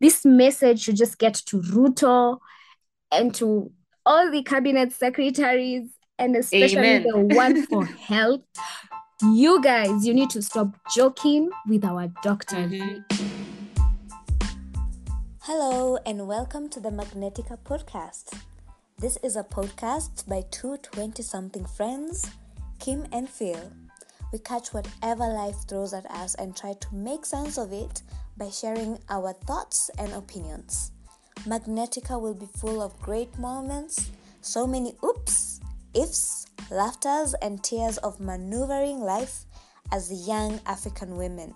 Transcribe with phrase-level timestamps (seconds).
[0.00, 2.38] this message should just get to Ruto
[3.12, 3.70] and to
[4.06, 7.02] all the cabinet secretaries and especially Amen.
[7.02, 8.40] the one for health.
[9.22, 12.72] You guys, you need to stop joking with our doctors.
[12.72, 13.26] Mm-hmm.
[15.42, 18.38] Hello, and welcome to the Magneticah podcast.
[18.98, 22.30] This is a podcast by two 20 something friends,
[22.78, 23.70] Kim and Phyll.
[24.32, 28.02] We catch whatever life throws at us and try to make sense of it
[28.36, 30.92] by sharing our thoughts and opinions.
[31.46, 34.10] Magneticah will be full of great moments,
[34.42, 35.60] so many oops,
[35.94, 39.44] ifs, laughters, and tears of maneuvering life
[39.92, 41.54] as young African women.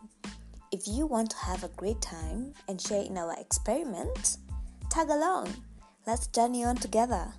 [0.72, 4.38] If you want to have a great time and share in our experiment,
[4.90, 5.54] tag along.
[6.06, 7.32] Let's journey on together.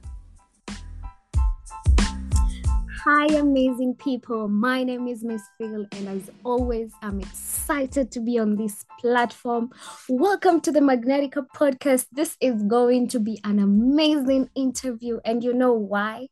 [3.03, 4.47] Hi, amazing people.
[4.47, 9.69] My name is Miss Phyll, and as always, I'm excited to be on this platform.
[10.09, 12.07] Welcome to the Magneticah podcast.
[12.11, 16.29] This is going to be an amazing interview, and you know why?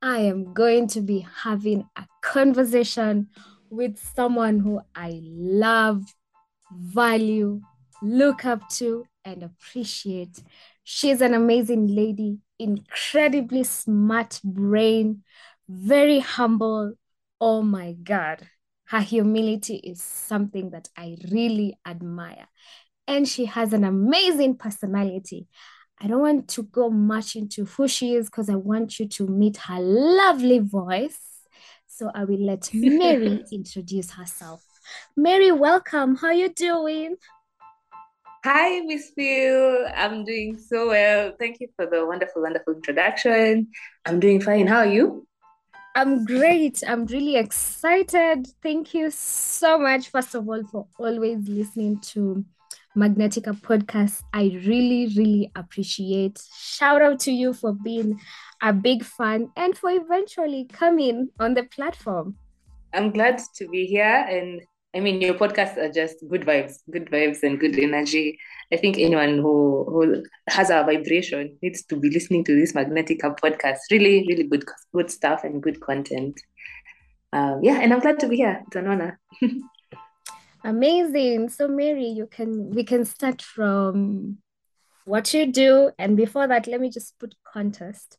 [0.00, 3.28] I am going to be having a conversation
[3.68, 6.02] with someone who I love,
[6.70, 7.60] value,
[8.00, 10.42] look up to, and appreciate.
[10.84, 15.24] She's an amazing lady, incredibly smart brain
[15.68, 16.94] very humble.
[17.40, 18.48] Oh my God.
[18.86, 22.46] Her humility is something that I really admire.
[23.08, 25.48] And she has an amazing personality.
[26.00, 29.26] I don't want to go much into who she is because I want you to
[29.26, 31.18] meet her lovely voice.
[31.86, 34.62] So I will let Mary introduce herself.
[35.16, 36.16] Mary, welcome.
[36.16, 37.16] How are you doing?
[38.44, 39.90] Hi, Miss Phyll.
[39.96, 41.32] I'm doing so well.
[41.36, 43.68] Thank you for the wonderful, wonderful introduction.
[44.04, 44.68] I'm doing fine.
[44.68, 45.25] How are you?
[45.96, 46.82] I'm great.
[46.86, 48.46] I'm really excited.
[48.62, 52.44] Thank you so much, first of all, for always listening to
[52.94, 54.22] Magneticah podcast.
[54.34, 56.38] I really, really appreciate.
[56.54, 58.20] Shout out to you for being
[58.62, 62.36] a big fan and for eventually coming on the platform.
[62.92, 64.60] I'm glad to be here and
[64.94, 68.38] I mean, your podcasts are just good vibes, good vibes, and good energy.
[68.72, 73.36] I think anyone who who has a vibration needs to be listening to this Magneticah
[73.42, 73.78] podcast.
[73.90, 74.64] Really, really good,
[74.94, 76.40] good stuff and good content.
[77.32, 78.62] Um, yeah, and I'm glad to be here.
[78.66, 79.20] It's an honor.
[80.64, 81.50] Amazing.
[81.50, 84.38] So, Mary, you can we can start from
[85.04, 88.16] what you do, and before that, let me just put context.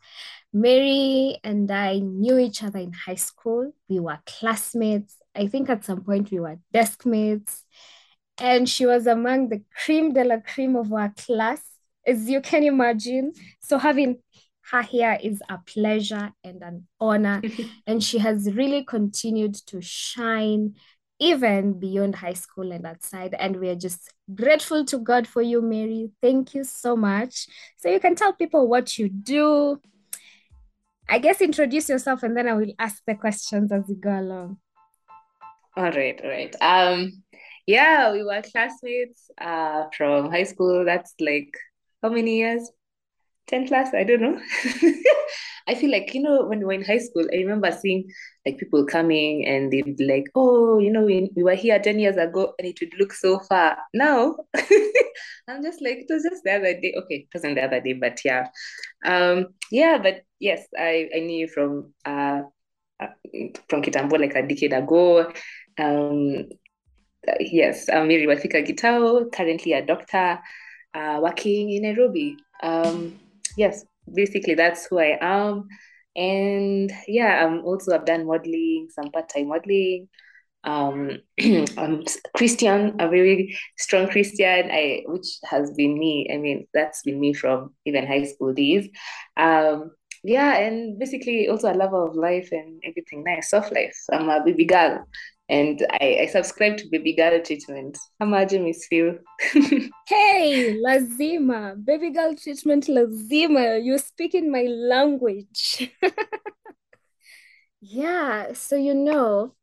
[0.54, 3.74] Mary and I knew each other in high school.
[3.90, 7.64] We were classmates I think at some point we were desk mates.
[8.40, 11.62] And she was among the cream de la cream of our class,
[12.06, 13.34] as you can imagine.
[13.62, 14.18] So having
[14.72, 17.42] her here is a pleasure and an honor.
[17.88, 20.76] and she has really continued to shine
[21.20, 23.34] even beyond high school and outside.
[23.40, 26.12] And we are just grateful to God for you, Mary.
[26.22, 27.48] Thank you so much.
[27.78, 29.82] So you can tell people what you do.
[31.10, 34.58] I guess introduce yourself and then I will ask the questions as we go along.
[35.78, 36.56] All right, all right.
[36.60, 37.24] Um,
[37.68, 40.84] yeah, we were classmates uh from high school.
[40.84, 41.54] That's like
[42.02, 42.72] how many years?
[43.48, 44.40] 10 plus, I don't know.
[45.68, 48.10] I feel like, you know, when we were in high school, I remember seeing
[48.46, 52.00] like people coming and they'd be like, oh, you know, we, we were here 10
[52.00, 53.78] years ago and it would look so far.
[53.94, 54.36] Now,
[55.48, 56.94] I'm just like, it was just the other day.
[56.98, 58.48] Okay, it wasn't the other day, but yeah.
[59.06, 62.42] Um, yeah, but yes, I, I knew you from uh,
[63.00, 63.08] uh
[63.70, 65.32] from Kitambo like a decade ago.
[65.78, 66.50] Um,
[67.40, 70.40] yes, I'm Mary Wathika Gitau, currently a doctor
[70.94, 72.38] uh, working in Nairobi.
[72.64, 73.20] Um,
[73.56, 75.68] yes, basically that's who I am.
[76.16, 80.10] And yeah, I'm also I've done modeling, some part-time modeling.
[80.64, 81.20] Um,
[81.78, 82.04] I'm
[82.36, 86.28] Christian, a very strong Christian, I which has been me.
[86.34, 88.90] I mean, that's been me from even high school days.
[89.38, 89.92] Um,
[90.24, 93.96] yeah, and basically also a lover of life and everything nice, soft life.
[94.12, 95.06] I'm a baby girl
[95.50, 97.98] and I, I subscribe to baby girl treatment.
[98.22, 99.20] Amaje Miss Phyll.
[100.08, 101.74] hey, lazima.
[101.84, 103.84] Baby girl treatment lazima.
[103.84, 105.92] You're speaking my language.
[107.82, 109.56] yeah, so you know,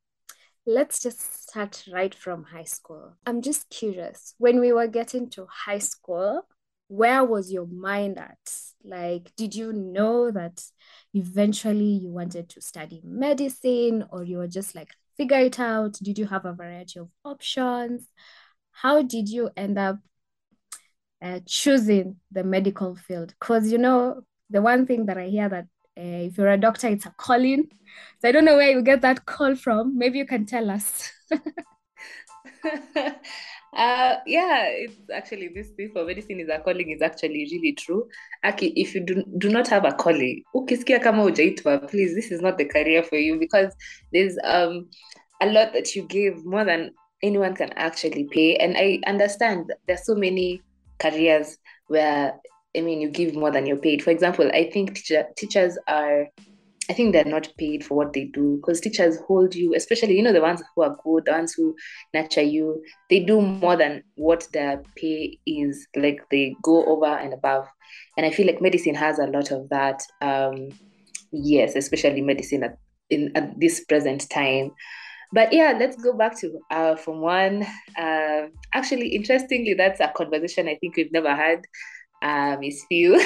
[0.67, 3.13] let's just start right from high school.
[3.27, 4.35] I'm just curious.
[4.39, 6.47] When we were getting to high school,
[6.89, 8.39] where was your mind at?
[8.83, 10.63] Like, did you know that
[11.13, 15.95] eventually you wanted to study medicine or you were just like figure it out?
[15.95, 18.09] Did you have a variety of options?
[18.73, 19.99] How did you end up
[21.23, 23.35] uh, choosing the medical field?
[23.39, 25.67] Because, you know, the one thing that I hear that
[25.97, 27.69] uh, if you're a doctor, it's a calling.
[28.21, 29.97] So I don't know where you get that call from.
[29.97, 31.13] Maybe you can tell us.
[33.77, 38.07] Uh, yeah, it's actually this thing for medicine is a calling is actually really true.
[38.45, 42.41] Aki, if you do, do not have a calling, ukisikia kama hujaitwa, please, this is
[42.41, 43.75] not the career for you because
[44.13, 44.89] there's um
[45.41, 46.93] a lot that you give more than
[47.23, 48.57] anyone can actually pay.
[48.57, 50.63] And I understand there's so many
[51.01, 52.35] careers where
[52.77, 54.03] I mean you give more than you're paid.
[54.03, 56.29] For example, I think teacher, teachers are
[56.89, 60.23] I think they're not paid for what they do because teachers hold you, especially you
[60.23, 61.75] know the ones who are good, the ones who
[62.13, 62.83] nurture you.
[63.11, 65.87] They do more than what their pay is.
[65.97, 67.67] Like they go over and above,
[68.17, 70.03] and I feel like medicine has a lot of that.
[70.21, 70.69] Um,
[71.33, 72.79] yes, especially medicine at
[73.11, 74.73] in at this present time.
[75.33, 77.67] But yeah, let's go back to uh, from one.
[77.99, 81.65] Uh, actually, interestingly, that's a conversation I think we've never had,
[82.61, 83.21] Miss Phyll.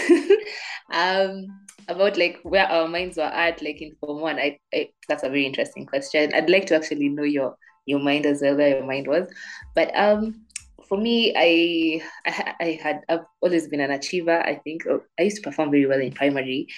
[0.93, 1.47] um,
[1.89, 5.29] about like where our minds were at like in form one I, I that's a
[5.29, 7.56] very interesting question i'd like to actually know your
[7.87, 9.29] your mind as well where your mind was
[9.75, 10.45] but um
[10.89, 15.23] for me i i, I had i've always been an achiever i think oh, i
[15.23, 16.69] used to perform very well in primary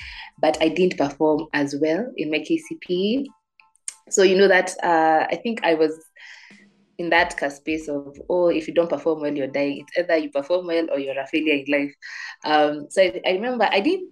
[0.40, 3.26] but i didn't perform as well in my KCPE.
[4.11, 5.99] so you know that uh, i think i was
[7.00, 10.31] in that space of oh if you don't perform well you're dying it's either you
[10.31, 11.94] perform well or you're a failure in life
[12.44, 14.11] um, so I, I remember i didn't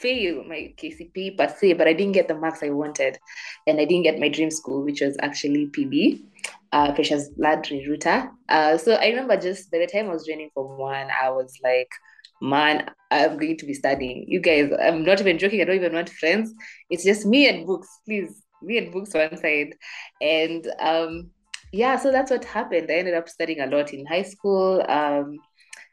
[0.00, 3.18] fail my KCPE per se, but I didn't get the marks I wanted.
[3.66, 6.22] And I didn't get my dream school, which was actually PB,
[6.72, 8.30] uh, Precious Blood Riruta.
[8.48, 11.52] Uh, so I remember just by the time I was joining Form 1, I was
[11.62, 11.90] like,
[12.40, 14.24] man, I'm going to be studying.
[14.28, 15.60] You guys, I'm not even joking.
[15.60, 16.52] I don't even want friends.
[16.90, 18.42] It's just me and books, please.
[18.62, 19.74] Me and books one side.
[20.20, 21.30] And um,
[21.72, 22.90] yeah, so that's what happened.
[22.90, 24.84] I ended up studying a lot in high school.
[24.88, 25.38] Um,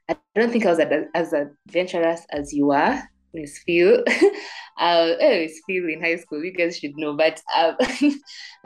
[0.07, 0.79] I don't think I was
[1.13, 3.01] as adventurous as you are
[3.33, 4.03] Miss Phyll.
[4.77, 7.15] uh, Miss Phyll in high school, you guys should know.
[7.15, 7.75] But um,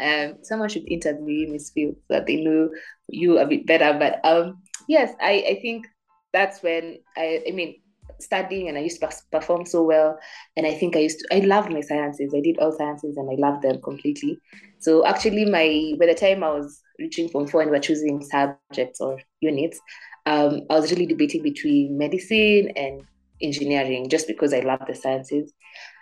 [0.02, 2.70] um, someone should interview Miss Phyll so that they know
[3.08, 3.98] you a bit better.
[3.98, 5.88] But um, yes, I, I think
[6.34, 7.82] that's when I, I mean,
[8.20, 10.20] studying and I used to perform so well.
[10.58, 12.34] And I think I used to, I loved my sciences.
[12.36, 14.40] I did all sciences and I loved them completely.
[14.80, 18.22] So actually, my by the time I was reaching form four and we we're choosing
[18.22, 19.80] subjects or units,
[20.26, 23.04] um, I was really debating between medicine and
[23.42, 25.54] engineering just because I love the sciences.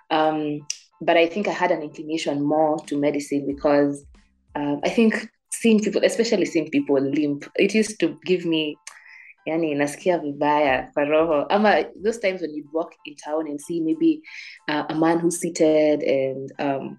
[0.10, 0.66] Um,
[1.02, 4.04] but I think I had an inclination more to medicine because
[4.56, 8.78] um, I think seeing people, especially seeing people limp, it used to give me
[9.48, 13.80] yani nasikia vibaya kwa roho ama those times when you'd walk in town and see
[13.80, 14.22] maybe
[14.68, 16.98] uh, a man who's seated and um,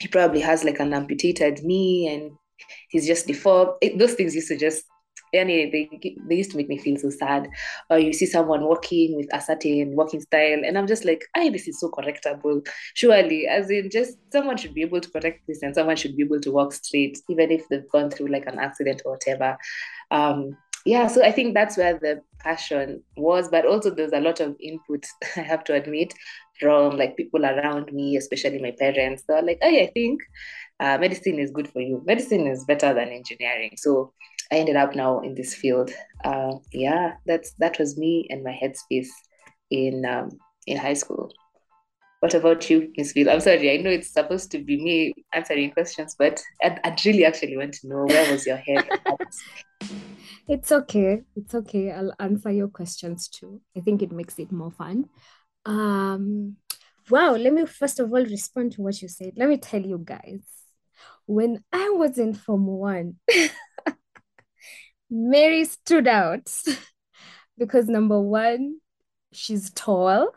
[0.00, 2.32] he probably has like an amputated knee and
[2.88, 4.84] he's just deformed it, those things used to just
[5.34, 5.88] any they
[6.28, 7.48] they used to make me feel so sad.
[7.90, 11.50] Or you see someone walking with a certain walking style, and I'm just like, "Hey,
[11.50, 15.62] this is so correctable." Surely, as in, just someone should be able to correct this,
[15.62, 18.58] and someone should be able to walk straight, even if they've gone through like an
[18.58, 19.56] accident or whatever.
[20.10, 24.40] Um, yeah, so I think that's where the passion was, but also there's a lot
[24.40, 25.06] of input.
[25.36, 26.14] I have to admit
[26.60, 29.24] from like people around me, especially my parents.
[29.26, 30.20] They're like, "Hey, I think."
[30.80, 32.02] Uh, medicine is good for you.
[32.04, 33.70] Medicine is better than engineering.
[33.76, 34.12] So
[34.50, 35.92] I ended up now in this field.
[36.24, 39.08] Uh, yeah, that's that was me and my headspace
[39.70, 40.30] in um,
[40.66, 41.32] in high school.
[42.20, 43.30] What about you, Miss Phyll?
[43.30, 47.24] I'm sorry, I know it's supposed to be me answering questions, but I'd, I'd really
[47.26, 48.88] actually want to know where was your head
[50.48, 51.22] It's okay.
[51.36, 51.90] It's okay.
[51.90, 53.60] I'll answer your questions too.
[53.76, 55.08] I think it makes it more fun.
[55.66, 56.56] Um,
[57.10, 59.32] wow, let me first of all respond to what you said.
[59.36, 60.42] Let me tell you guys,
[61.26, 63.16] when I was in Form 1,
[65.10, 66.50] Mary stood out
[67.58, 68.78] because number one,
[69.32, 70.30] she's tall.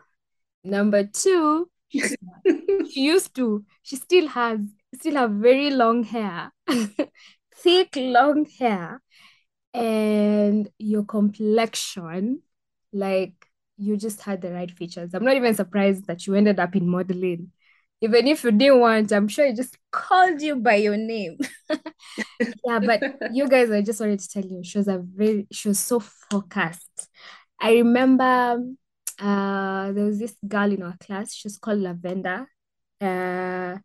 [0.64, 2.14] Number two, she
[2.94, 4.60] used to, she still has,
[4.94, 6.52] still have very long hair,
[7.54, 9.02] thick, long hair,
[9.72, 12.42] and your complexion,
[12.92, 13.47] like
[13.78, 15.14] you just had the right features.
[15.14, 17.52] I'm not even surprised that you ended up in modeling
[18.00, 21.38] even if you didn't want, I'm sure he just called you by your name.
[22.64, 25.68] yeah, but you guys, I just wanted to tell you, she was a very, she
[25.68, 27.08] was so focused.
[27.60, 28.62] I remember
[29.20, 32.46] uh there was this girl in our class, she was called Lavender,
[33.00, 33.76] uh,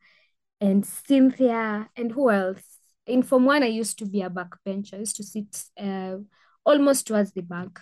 [0.62, 2.62] and Cynthia, and who else?
[3.07, 4.93] In Form 1, I used to be a backbencher.
[4.93, 6.17] I used to sit uh,
[6.65, 7.79] almost towards the back.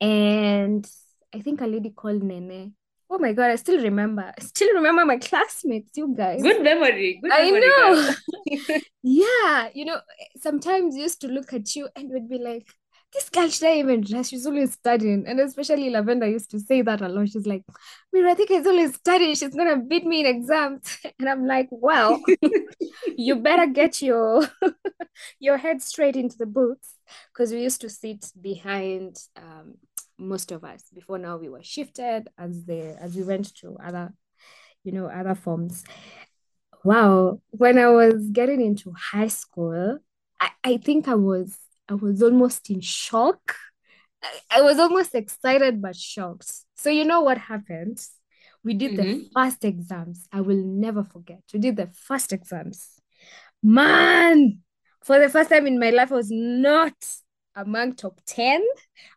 [0.00, 0.88] And
[1.34, 2.74] I think a lady called Nene
[3.12, 4.32] Oh my god, I still remember.
[4.38, 6.42] I still remember my classmates, you guys.
[6.42, 7.18] Good memory.
[7.20, 8.78] Good I memory, know.
[9.02, 10.00] yeah, you know,
[10.40, 12.68] sometimes used to look at you and would be like,
[13.12, 14.28] this girl should I even dress?
[14.28, 15.24] She's always studying.
[15.26, 17.28] And especially Lavender used to say that a lot.
[17.28, 17.64] She's like,
[18.12, 19.34] Mira, I think is always studying.
[19.34, 20.98] She's gonna beat me in exams.
[21.18, 22.22] And I'm like, well,
[23.16, 24.48] you better get your
[25.40, 26.94] your head straight into the books.
[27.32, 29.74] Because we used to sit behind um,
[30.20, 30.84] most of us.
[30.94, 34.12] Before now we were shifted as the as we went to other,
[34.84, 35.84] you know, other forms.
[36.84, 37.40] Wow.
[37.50, 39.98] When I was getting into high school,
[40.40, 41.56] I, I think I was
[41.88, 43.56] I was almost in shock.
[44.50, 46.52] I, was almost excited but shocked.
[46.76, 48.04] So you know what happened?
[48.62, 49.02] We did mm-hmm.
[49.02, 50.28] the first exams.
[50.30, 51.42] I will never forget.
[51.54, 53.00] We did the first exams.
[53.62, 54.58] Man,
[55.02, 56.92] for the first time in my life, I was not
[57.54, 58.64] among top 10.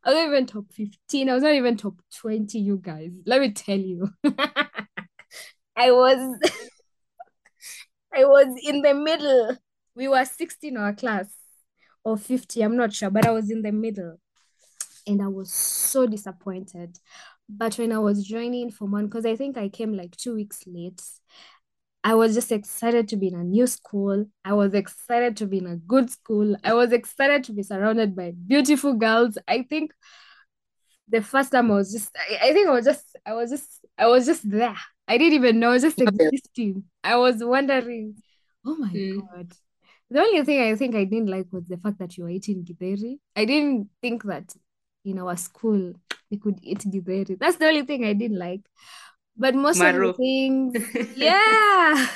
[0.04, 1.30] I was not even top 15.
[1.30, 3.12] I was not even top 20, you guys.
[3.26, 4.10] Let me tell you.
[5.76, 6.40] I was
[8.16, 9.58] I was in the middle.
[9.96, 11.28] We were 16 in our class
[12.04, 14.20] or 50, I'm not sure, but I was in the middle.
[15.08, 16.98] And I was so disappointed.
[17.50, 20.64] But when I was joining for 1, because I think I came like two weeks
[20.66, 21.02] late,
[22.04, 24.26] I was just excited to be in a new school.
[24.44, 26.56] I was excited to be in a good school.
[26.64, 29.38] I was excited to be surrounded by beautiful girls.
[29.48, 29.94] I think
[31.08, 33.86] the first time I was just, I, I think I was just, I was just,
[33.98, 34.76] I was just there.
[35.08, 36.84] I didn't even know, I was just existing.
[37.04, 38.16] I was wondering,
[38.66, 39.22] oh my mm.
[39.22, 39.54] God,
[40.10, 42.66] the only thing I think I didn't like was the fact that you were eating
[42.66, 43.18] githeri.
[43.36, 44.54] I didn't think that
[45.06, 45.94] in our school
[46.30, 47.38] we could eat githeri.
[47.40, 48.62] That's the only thing I didn't like.
[49.38, 50.10] But most Maru.
[50.10, 52.08] of the things, yeah.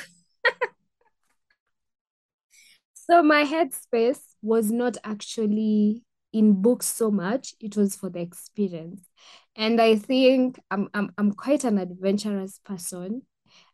[2.94, 7.54] so my headspace was not actually in books so much.
[7.60, 9.02] It was for the experience.
[9.56, 13.22] And I think I'm, I'm, I'm quite an adventurous person.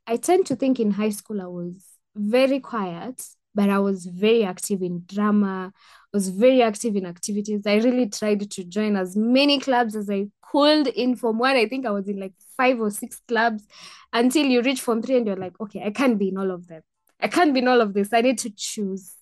[0.06, 1.84] I tend to think in high school I was
[2.14, 3.22] very quiet
[3.54, 5.72] but I was very active in drama,
[6.12, 7.66] was very active in activities.
[7.66, 11.56] I really tried to join as many clubs as I could in Form 1.
[11.56, 13.66] I think I was in like five or six clubs
[14.12, 16.68] until you reach Form 3 and you're like, okay, I can't be in all of
[16.68, 16.82] them.
[17.20, 18.12] I can't be in all of this.
[18.12, 19.14] I need to choose.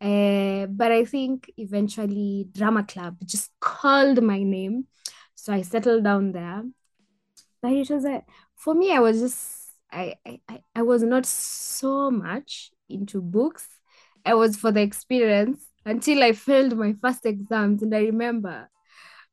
[0.00, 4.86] Uh, but I think eventually Drama Club just called my name.
[5.36, 6.64] So I settled down there.
[7.60, 8.24] But it was a,
[8.56, 13.68] for me, I was just, I, I, I was not so much into books.
[14.24, 17.82] I was for the experience until I failed my first exams.
[17.82, 18.68] And I remember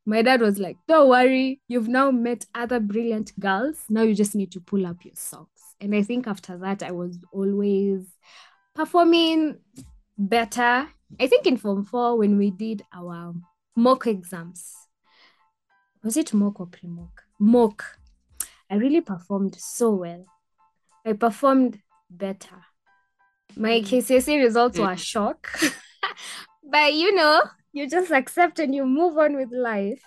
[0.06, 3.84] my dad was like, Don't worry, you've now met other brilliant girls.
[3.90, 5.76] Now you just need to pull up your socks.
[5.80, 8.06] And I think after that, I was always
[8.76, 9.60] performing
[10.18, 10.88] better.
[11.20, 13.34] I think in Form 4, when we did our
[13.76, 14.76] mock exams,
[16.04, 17.24] was it mock or pre mock?
[17.40, 17.98] Mock.
[18.70, 20.26] I really performed so well.
[21.06, 22.66] I performed better.
[23.56, 25.50] My KCSE results were a shock.
[26.64, 27.42] but you know,
[27.74, 30.02] you just accept and you move on with life.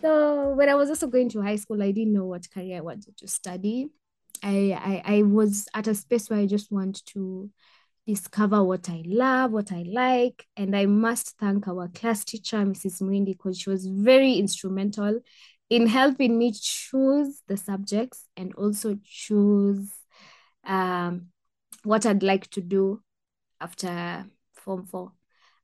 [0.00, 2.80] So when I was also going to high school, I didn't know what career I
[2.80, 3.88] wanted to study.
[4.42, 7.50] I, I I was at a space where I just want to
[8.06, 10.46] discover what I love, what I like.
[10.56, 13.02] And I must thank our class teacher, Mrs.
[13.02, 15.20] Mwindi, because she was very instrumental
[15.68, 19.92] in helping me choose the subjects and also choose
[20.64, 21.28] um,
[21.84, 23.02] what I'd like to do
[23.60, 25.12] after Form 4.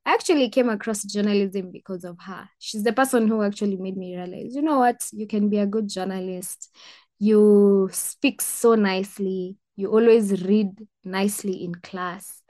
[0.05, 2.49] I actually came across journalism because of her.
[2.59, 5.67] She's the person who actually made me realize, you know what, you can be a
[5.67, 6.71] good journalist.
[7.19, 9.57] You speak so nicely.
[9.75, 12.43] You always read nicely in class.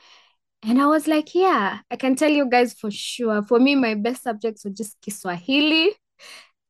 [0.63, 3.43] And I was like, yeah, I can tell you guys for sure.
[3.43, 5.93] For me, my best subjects were just Kiswahili,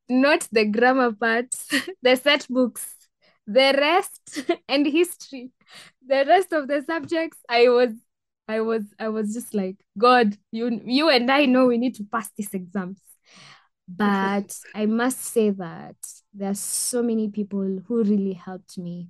[0.08, 1.68] not the grammar parts,
[2.02, 2.95] the set books,
[3.46, 5.50] the rest, and history.
[6.06, 7.90] The rest of the subjects i was
[8.48, 12.04] i was i was just like god you you and i know we need to
[12.04, 13.00] pass these exams.
[13.88, 15.96] But i must say that
[16.32, 19.08] there are so many people who really helped me.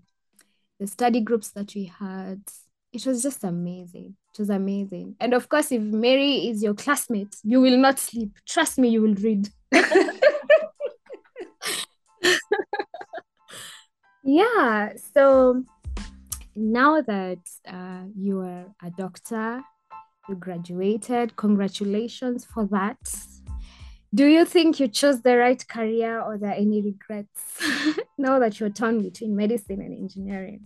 [0.81, 2.43] The study groups that we had
[2.93, 4.17] it was just amazing.
[4.33, 5.17] It was amazing.
[5.21, 8.31] And of course if mary is your classmate you will not sleep.
[8.47, 9.49] Trust me you will read
[14.27, 15.65] yeah so
[16.57, 19.63] now that uh, you are a doctor,
[20.29, 22.97] you graduated, congratulations for that.
[24.15, 27.61] Do you think you chose the right career or there are any regrets
[28.19, 30.65] now that you're torn between medicine and engineering?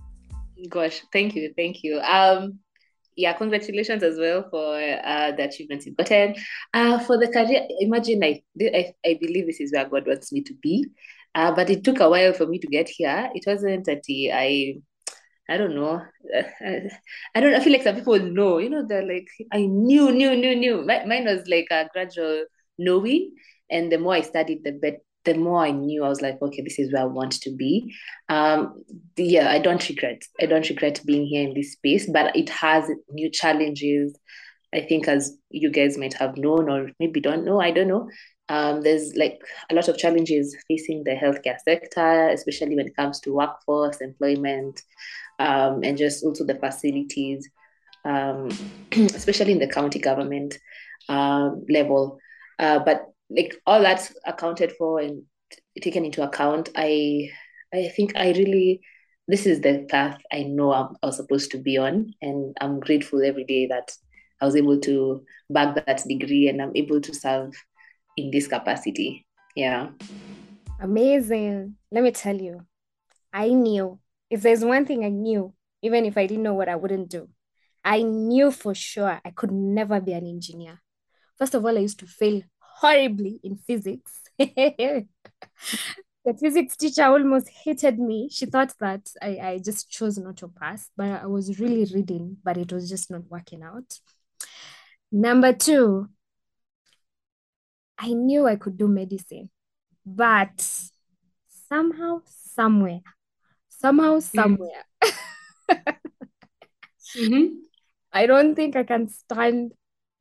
[0.68, 1.98] Gosh, thank you, thank you.
[2.00, 2.60] Um,
[3.16, 6.36] yeah, congratulations as well for uh, the achievements you've gotten.
[6.72, 10.42] Uh, for the career, imagine I, I, I believe this is where God wants me
[10.42, 10.86] to be.
[11.34, 13.30] Uh, but it took a while for me to get here.
[13.34, 14.74] It wasn't that I
[15.48, 16.00] I don't know.
[17.34, 17.54] I don't.
[17.54, 18.58] I feel like some people know.
[18.58, 20.84] You know, they're like, I knew, knew, knew, knew.
[20.84, 22.44] Mine was like a gradual
[22.78, 23.32] knowing.
[23.68, 26.62] And the more I studied, the better the more I knew, I was like, okay,
[26.62, 27.94] this is where I want to be.
[28.28, 28.82] Um,
[29.16, 30.22] yeah, I don't regret.
[30.40, 34.16] I don't regret being here in this space, but it has new challenges.
[34.72, 38.08] I think, as you guys might have known, or maybe don't know, I don't know.
[38.50, 39.40] Um, there's like
[39.70, 44.82] a lot of challenges facing the healthcare sector, especially when it comes to workforce, employment,
[45.38, 47.48] um, and just also the facilities,
[48.04, 48.50] um,
[48.92, 50.58] especially in the county government
[51.08, 52.18] um, level.
[52.58, 55.22] Uh, but like all that's accounted for and
[55.80, 57.28] taken into account i
[57.72, 58.80] i think i really
[59.28, 62.80] this is the path i know I'm, i was supposed to be on and i'm
[62.80, 63.92] grateful every day that
[64.40, 67.52] i was able to bag that degree and i'm able to serve
[68.22, 69.88] in this capacity yeah
[70.80, 72.64] amazing let me tell you
[73.32, 73.98] i knew
[74.30, 77.28] if there's one thing i knew even if i didn't know what i wouldn't do
[77.84, 80.80] i knew for sure i could never be an engineer
[81.38, 82.42] first of all i used to fail
[82.80, 84.22] horribly in physics.
[84.38, 85.06] the
[86.38, 88.28] physics teacher almost hated me.
[88.30, 92.38] She thought that I, I just chose not to pass, but I was really reading,
[92.42, 93.98] but it was just not working out.
[95.12, 96.08] Number two,
[98.00, 99.50] I knew I could do medicine,
[100.06, 100.66] but
[101.68, 103.00] somehow, somewhere,
[103.68, 104.22] somehow, mm.
[104.22, 104.84] somewhere,
[107.16, 107.46] mm-hmm.
[108.12, 109.72] I don't think I can stand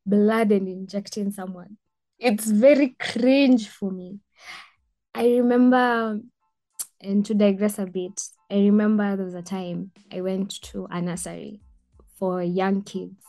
[0.05, 1.77] blood and injecting someone
[2.19, 4.19] it's very cringe for me.
[5.15, 6.19] I remember,
[7.01, 8.21] and to digress a bit,
[8.51, 11.61] I remember there was a time I went to a nursery
[12.17, 13.23] for young kids.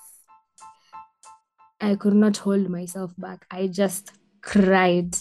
[1.80, 3.46] I could not hold myself back.
[3.50, 4.12] I just
[4.42, 5.16] cried.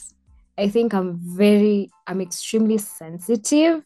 [0.58, 3.84] I think I'm very, I'm extremely sensitive.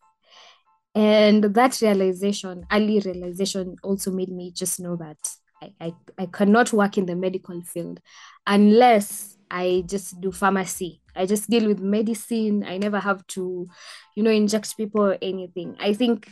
[0.95, 5.17] And that realization, early realization, also made me just know that
[5.61, 7.99] I, I, I cannot work in the medical field
[8.45, 11.01] unless I just do pharmacy.
[11.15, 12.63] I just deal with medicine.
[12.63, 13.67] I never have to,
[14.15, 15.75] you know, inject people or anything.
[15.79, 16.29] I think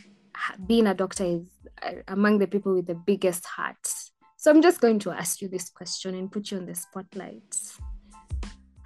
[0.66, 1.42] being a doctor is
[1.82, 4.12] uh, among the people with the biggest hearts.
[4.36, 7.56] So I'm just going to ask you this question and put you on the spotlight.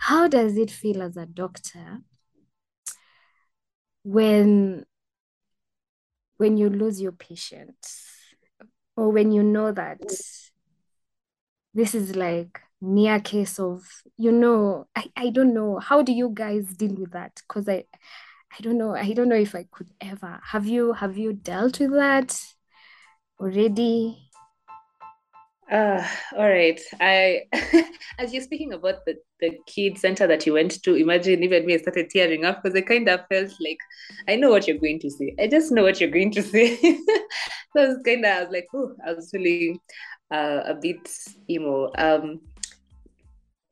[0.07, 1.99] How does it feel as a doctor
[4.05, 4.87] when
[6.37, 7.75] when you lose your patient
[8.97, 10.00] or when you know that
[11.75, 13.83] this is like near case of
[14.17, 15.80] you know I, I don't know.
[15.80, 17.43] How do you guys deal with that?
[17.49, 17.83] Because i
[18.57, 18.95] i don't know.
[18.95, 20.39] I don't know if i could ever.
[20.52, 22.41] Have you have you dealt with that
[23.41, 24.25] already
[25.71, 26.81] uh, all right.
[27.00, 27.43] I,
[28.19, 31.75] as you're speaking about the, the kid center that you went to, imagine even me,
[31.75, 33.79] I started tearing up because I kind of felt like
[34.29, 35.35] I know what you're going to say.
[35.39, 36.76] I just know what you're going to say.
[36.76, 39.81] so I was kind of, I was like, oh, I was feeling
[40.31, 41.09] uh, a bit
[41.50, 41.91] emo.
[41.99, 42.41] Um,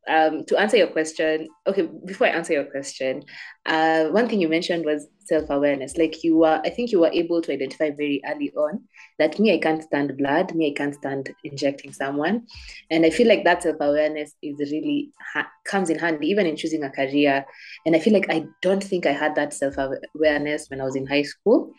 [0.08, 3.22] um, to answer your question, okay, before I answer your question,
[3.66, 5.96] uh, one thing you mentioned was self awareness.
[5.96, 8.84] Like you were, I think you were able to identify very early on
[9.18, 12.46] that me, I can't stand blood, me, I can't stand injecting someone.
[12.90, 16.56] And I feel like that self awareness is really ha- comes in handy, even in
[16.56, 17.44] choosing a career.
[17.86, 19.76] And I feel like I don't think I had that self
[20.14, 21.72] awareness when I was in high school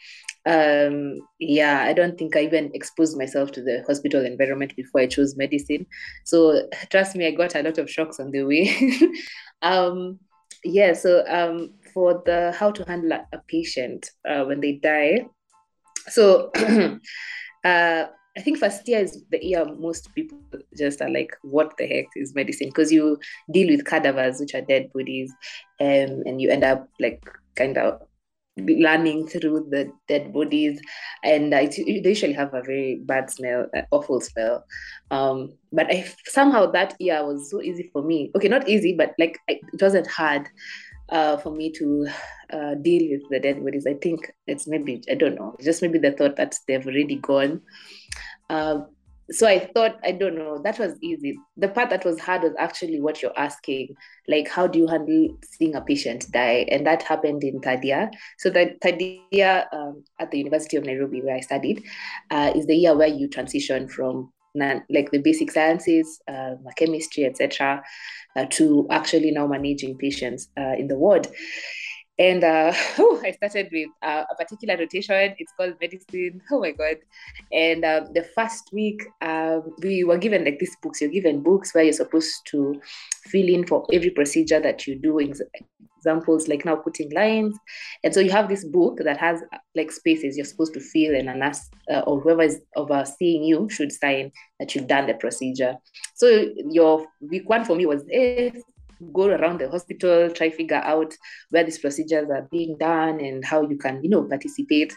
[0.45, 5.08] um yeah i don't think i even exposed myself to the hospital environment before i
[5.08, 5.86] chose medicine.
[6.23, 8.69] So trust me i got a lot of shocks on the way.
[9.62, 10.19] Um
[10.63, 15.25] yeah so um for the how to handle a patient uh, when they die.
[16.10, 16.51] So
[17.63, 18.05] uh
[18.38, 20.38] I think first year is the year most people
[20.77, 22.67] just are like, what the heck is medicine?
[22.67, 23.17] Because you
[23.49, 25.31] deal with cadavers, which are dead bodies,
[25.79, 27.23] um, and you end up like
[27.55, 28.01] kind of
[28.57, 30.79] learning through the dead bodies
[31.23, 34.63] and uh, they usually have a very bad smell uh, awful smell.
[35.11, 38.31] Um, but I, somehow that year was so easy for me.
[38.35, 40.47] Okay not easy but like I, it wasn't hard
[41.09, 42.07] uh, for me to
[42.51, 43.85] uh, deal with the dead bodies.
[43.87, 47.61] I think it's maybe i don't know just maybe the thought that they've already gone.
[48.49, 48.87] Um,
[49.31, 51.38] so I thought, I don't know, that was easy.
[51.57, 53.95] The part that was hard was actually what you're asking,
[54.27, 56.67] like how do you handle seeing a patient die?
[56.69, 58.11] And that happened in third year.
[58.38, 61.83] So the third year um, at the University of Nairobi, where I studied,
[62.29, 67.83] uh, is the year where you transition from like the basic sciences, uh, chemistry, etc.,
[68.35, 71.27] uh, to actually now managing patients uh, in the ward.
[72.17, 75.36] And uh, oh, I started with uh, a particular rotation.
[75.38, 76.41] It's called medicine.
[76.51, 76.97] Oh my God.
[77.51, 81.01] And um, the first week, um, we were given like these books.
[81.01, 82.82] You're given books where you're supposed to
[83.25, 85.19] fill in for every procedure that you do.
[85.97, 87.58] Examples like now putting lines.
[88.04, 89.41] And so you have this book that has
[89.75, 93.67] like spaces you're supposed to fill, and a nurse uh, or whoever is overseeing you
[93.69, 95.75] should sign that you've done the procedure.
[96.13, 98.04] So your week one for me was
[99.13, 101.13] go around the hospital, try figure out
[101.49, 104.95] where these procedures are being done and how you can, you know, participate.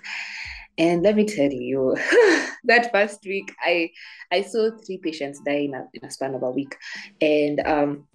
[0.76, 1.96] And let me tell you,
[2.64, 3.90] that first week, I
[4.30, 6.76] I saw three patients die in a, in a span of a week,
[7.20, 8.06] and um,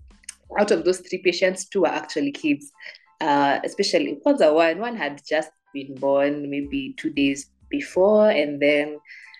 [0.57, 2.71] out of those three patients, two were actually kids.
[3.21, 8.97] Uh, especially a one, one had just been born maybe two days before, and then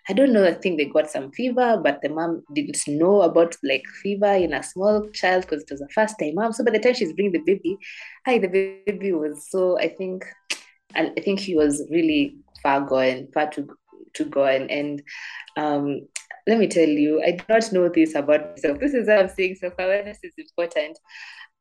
[0.09, 3.55] I don't know, I think they got some fever, but the mom didn't know about
[3.63, 6.51] like fever in a small child because it was a first time mom.
[6.51, 7.77] So by the time she's bringing the baby,
[8.25, 10.25] hi, the baby was so I think
[10.95, 13.69] I think he was really far gone, far too
[14.15, 14.69] to gone.
[14.69, 15.01] And
[15.57, 16.01] um
[16.45, 18.79] let me tell you, I did not know this about myself.
[18.79, 20.99] This is what I'm saying self-awareness is important.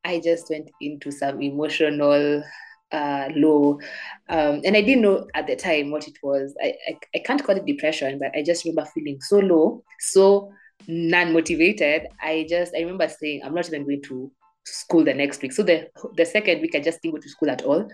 [0.03, 2.43] I just went into some emotional
[2.93, 3.79] uh, low.
[4.29, 6.55] Um, and I didn't know at the time what it was.
[6.63, 10.51] I, I, I can't call it depression, but I just remember feeling so low, so
[10.87, 12.07] non-motivated.
[12.21, 14.31] I just I remember saying, I'm not even going to
[14.65, 15.51] school the next week.
[15.51, 17.89] So the the second week I just didn't go to school at all.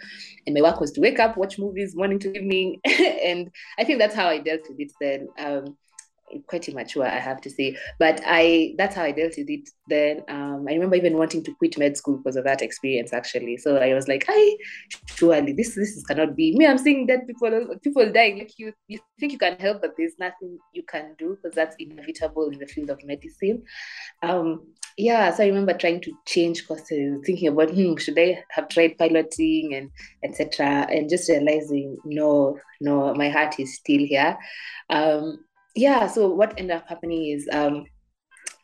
[0.45, 2.79] And my work was to wake up, watch movies morning to evening.
[2.85, 5.27] and I think that's how I dealt with it then.
[5.38, 5.77] Um,
[6.48, 7.78] quite immature, I have to say.
[7.98, 10.24] But I that's how I dealt with it then.
[10.28, 13.58] Um, I remember even wanting to quit med school because of that experience actually.
[13.58, 14.58] So I was like, I
[15.06, 16.68] surely this this cannot be me.
[16.68, 18.39] I'm seeing dead people people dying.
[18.39, 21.76] Like you you think you can help, but there's nothing you can do because that's
[21.80, 23.63] inevitable in the field of medicine.
[24.22, 24.68] Um,
[25.00, 28.98] yeah, so I remember trying to change courses, thinking about hmm, should I have tried
[28.98, 29.92] piloting and
[30.24, 30.88] etc.
[30.92, 34.38] And just realizing no, no, my heart is still here.
[34.89, 35.46] Um,
[35.80, 37.86] yeah, so what ended up happening is um,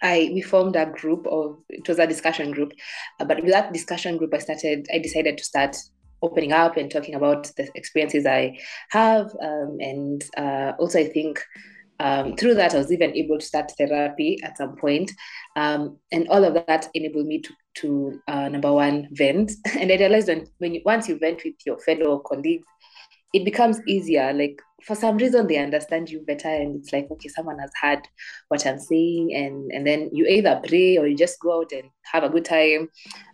[0.01, 2.73] I we formed a group of it was a discussion group,
[3.19, 5.78] uh, but with that discussion group, I started I decided to start
[6.21, 8.58] opening up and talking about the experiences I
[8.89, 11.41] have, um, and uh, also I think
[11.99, 15.12] um, through that I was even able to start therapy at some point,
[15.56, 19.95] um, and all of that enabled me to to uh, number one vent, and I
[19.95, 22.67] realized when when you, once you vent with your fellow colleagues,
[23.34, 24.34] it becomes easier.
[24.34, 28.07] Like for some reason they understand you better and it's like okay someone has heard
[28.49, 31.89] what i'm saying and and then you either pray or you just go out and
[32.03, 32.87] have a good time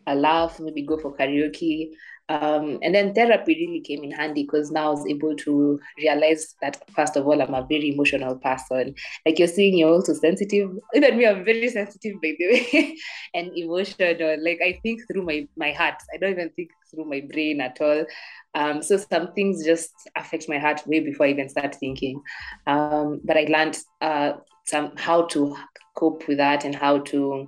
[0.08, 1.92] a laugh maybe go for karaoke
[2.32, 6.56] um, and then therapy really came in handy because now I was able to realize
[6.62, 8.96] that first of all I'm a very emotional person.
[9.26, 10.72] Like you're seeing, you're also sensitive.
[10.94, 12.98] Even me, I'm very sensitive by the way,
[13.34, 14.38] and emotional.
[14.42, 15.96] Like I think through my my heart.
[16.14, 18.06] I don't even think through my brain at all.
[18.54, 22.22] Um, so some things just affect my heart way before I even start thinking.
[22.68, 24.34] Um, but I learned uh,
[24.66, 25.56] some how to
[25.96, 27.48] cope with that and how to,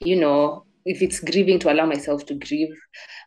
[0.00, 2.74] you know, if it's grieving to allow myself to grieve.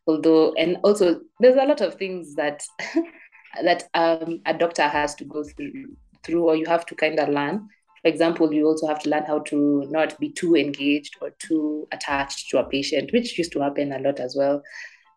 [0.08, 2.64] Although, and also there's a lot of things that
[3.64, 7.30] that um, a doctor has to go through, through, or you have to kind of
[7.30, 7.70] learn.
[8.02, 11.88] For example, you also have to learn how to not be too engaged or too
[11.94, 14.62] attached to a patient, which used to happen a lot as well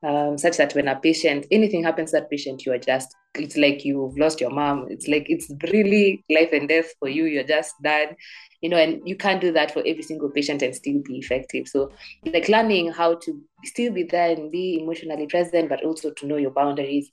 [0.03, 3.57] um, such that when a patient, anything happens to that patient, you are just, it's
[3.57, 4.87] like you've lost your mom.
[4.91, 7.25] It's like, it's really life and death for you.
[7.25, 8.17] You're just done,
[8.61, 11.69] you know, and you can't do that for every single patient and still be effective.
[11.69, 11.91] So,
[12.25, 16.37] like learning how to still be there and be emotionally present, but also to know
[16.37, 17.11] your boundaries.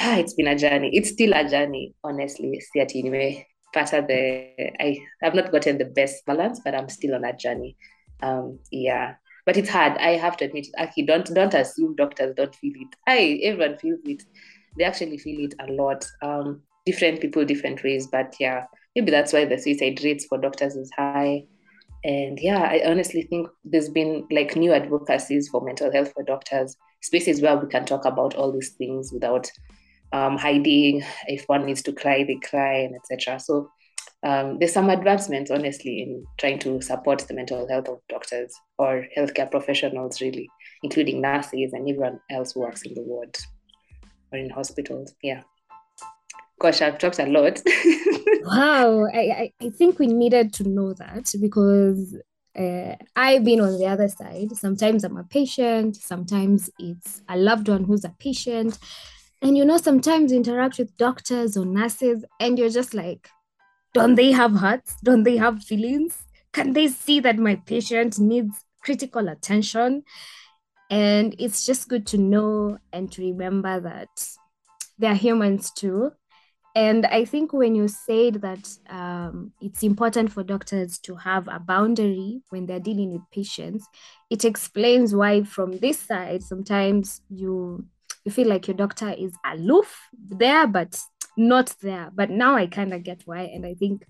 [0.00, 0.90] Ah, it's been a journey.
[0.92, 2.62] It's still a journey, honestly.
[2.74, 3.46] Siati anyway.
[3.72, 7.40] Part of the, I have not gotten the best balance, but I'm still on that
[7.40, 7.76] journey.
[8.22, 9.14] Um, yeah
[9.44, 9.96] but it's hard.
[9.98, 12.94] I have to admit, Aki, don't don't assume doctors don't feel it.
[13.06, 14.22] I everyone feels it.
[14.76, 16.04] They actually feel it a lot.
[16.22, 18.06] Um, different people, different ways.
[18.06, 21.44] But yeah, maybe that's why the suicide rates for doctors is high.
[22.04, 26.76] And yeah, I honestly think there's been like new advocacies for mental health for doctors,
[27.00, 29.50] spaces where we can talk about all these things without
[30.12, 31.04] um, hiding.
[31.28, 33.38] If one needs to cry, they cry, and etc.
[33.38, 33.70] So
[34.24, 39.06] um, there's some advancements, honestly, in trying to support the mental health of doctors or
[39.16, 40.48] healthcare professionals, really,
[40.82, 43.36] including nurses and everyone else who works in the ward
[44.32, 45.14] or in hospitals.
[45.22, 45.42] Yeah.
[46.58, 47.60] Gosh, I've talked a lot.
[48.44, 49.06] wow.
[49.12, 52.16] I, I, think we needed to know that because
[52.58, 54.56] uh, I've been on the other side.
[54.56, 58.78] Sometimes I'm a patient, sometimes it's a loved one who's a patient.
[59.40, 63.28] And you know, sometimes you interact with doctors or nurses, and you're just like,
[63.92, 64.96] don't they have hearts?
[65.02, 66.16] Don't they have feelings?
[66.52, 70.04] Can they see that my patient needs critical attention?
[70.92, 74.10] And it's just good to know and to remember that
[74.98, 76.12] they're humans too.
[76.74, 81.58] And I think when you said that um, it's important for doctors to have a
[81.58, 83.88] boundary when they're dealing with patients,
[84.28, 87.86] it explains why from this side sometimes you
[88.26, 91.00] you feel like your doctor is aloof there, but
[91.38, 92.10] not there.
[92.14, 93.44] But now I kind of get why.
[93.44, 94.04] And I think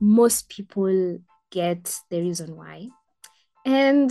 [0.00, 1.18] most people
[1.50, 2.88] get the reason why.
[3.64, 4.10] And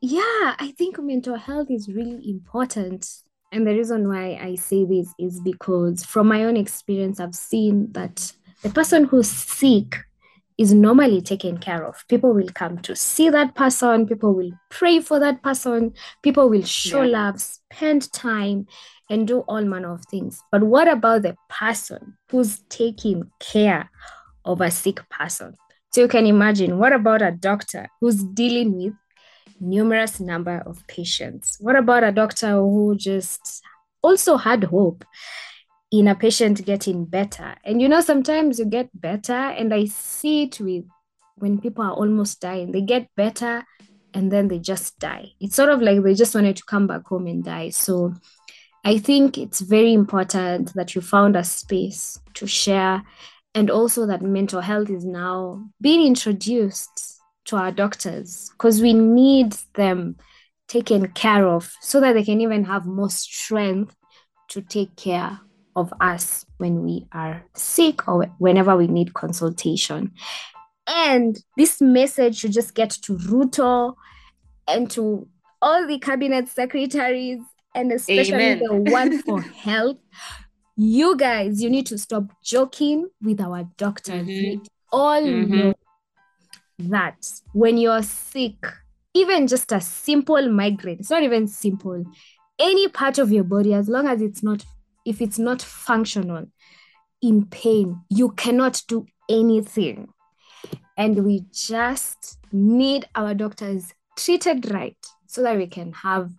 [0.00, 3.08] yeah, I think mental health is really important.
[3.52, 7.92] And the reason why I say this is because from my own experience, I've seen
[7.92, 8.32] that
[8.62, 9.96] the person who's sick
[10.58, 12.02] is normally taken care of.
[12.08, 16.64] People will come to see that person, people will pray for that person, people will
[16.64, 17.18] show yeah.
[17.18, 18.66] love, spend time,
[19.10, 20.42] and do all manner of things.
[20.50, 23.90] But what about the person who's taking care
[24.44, 25.54] of a sick person?
[25.96, 28.92] So you can imagine, what about a doctor who's dealing with
[29.58, 31.56] numerous number of patients?
[31.58, 33.62] What about a doctor who just
[34.02, 35.06] also had hope
[35.90, 37.54] in a patient getting better?
[37.64, 40.84] And you know, sometimes you get better, and I see it with
[41.36, 43.64] when people are almost dying, they get better
[44.12, 45.28] and then they just die.
[45.40, 47.70] It's sort of like they just wanted to come back home and die.
[47.70, 48.12] So
[48.84, 53.02] I think it's very important that you found a space to share
[53.56, 59.56] and also that mental health is now being introduced to our doctors because we need
[59.74, 60.14] them
[60.68, 63.96] taken care of so that they can even have more strength
[64.48, 65.40] to take care
[65.74, 70.12] of us when we are sick or whenever we need consultation.
[70.86, 73.94] And this message should just get to Ruto
[74.68, 75.26] and to
[75.62, 77.40] all the cabinet secretaries
[77.74, 78.58] and especially Amen.
[78.58, 79.96] the one for health.
[80.76, 84.26] You guys, you need to stop joking with our doctors.
[84.26, 84.60] Mm-hmm.
[84.60, 84.60] We
[84.92, 85.58] all mm-hmm.
[85.58, 85.74] know
[86.78, 87.16] that
[87.52, 88.66] when you're sick,
[89.14, 92.04] even just a simple migraine, it's not even simple,
[92.58, 94.64] any part of your body, as long as it's not,
[95.06, 96.46] if it's not functional,
[97.22, 100.08] in pain, you cannot do anything.
[100.98, 106.30] And we just need our doctors treated right so that we can have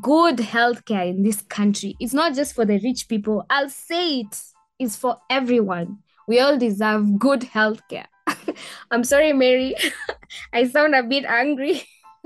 [0.00, 1.96] good healthcare in this country.
[2.00, 3.44] It's not just for the rich people.
[3.50, 4.42] I'll say it
[4.78, 5.98] is for everyone.
[6.28, 8.06] We all deserve good healthcare.
[8.90, 9.74] I'm sorry, Mary.
[10.52, 11.82] I sound a bit angry.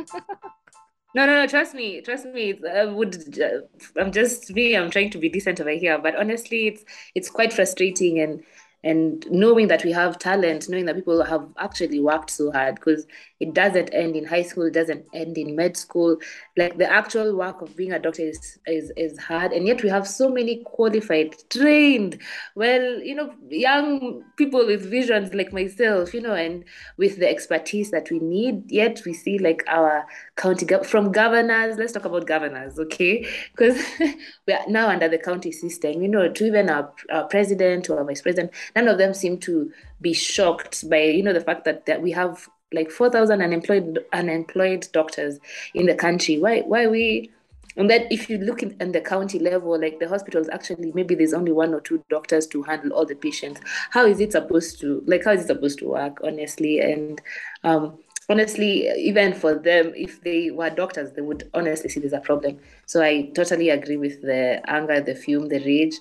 [1.15, 1.47] no, no, no.
[1.47, 2.03] Trust me.
[2.03, 2.61] Trust me.
[2.71, 3.41] I would.
[3.41, 3.61] Uh,
[3.99, 4.77] I'm just me.
[4.77, 8.43] I'm trying to be decent over here, but honestly, it's it's quite frustrating and
[8.87, 13.05] and knowing that we have talent, knowing that people have actually worked so hard because
[13.41, 16.19] it doesn't end in high school, it doesn't end in med school.
[16.57, 19.53] Like the actual work of being a doctor is, is, is hard.
[19.53, 22.23] And yet we have so many qualified, trained,
[22.55, 26.65] well, you know, young people with visions like myself, you know, and
[26.97, 28.71] with the expertise that we need.
[28.71, 33.27] Yet we see like our county, go- from governors, let's talk about governors, okay?
[33.51, 33.83] Because
[34.47, 37.99] we are now under the county system, you know, to even our, our president or
[37.99, 41.65] our vice president none of them seem to be shocked by you know the fact
[41.65, 45.39] that, that we have like 4000 unemployed unemployed doctors
[45.75, 46.39] in the country.
[46.39, 47.31] Why why we
[47.79, 51.15] and then if you look in, in the county level like the hospitals actually maybe
[51.15, 53.61] there's only one or two doctors to handle all the patients.
[53.91, 56.81] How is it supposed to like how is it supposed to work honestly?
[56.81, 57.21] And
[57.65, 62.21] um honestly even for them if they were doctors they would honestly see there's a
[62.21, 62.59] problem.
[62.87, 65.95] So i totally agree with the anger the fume the rage.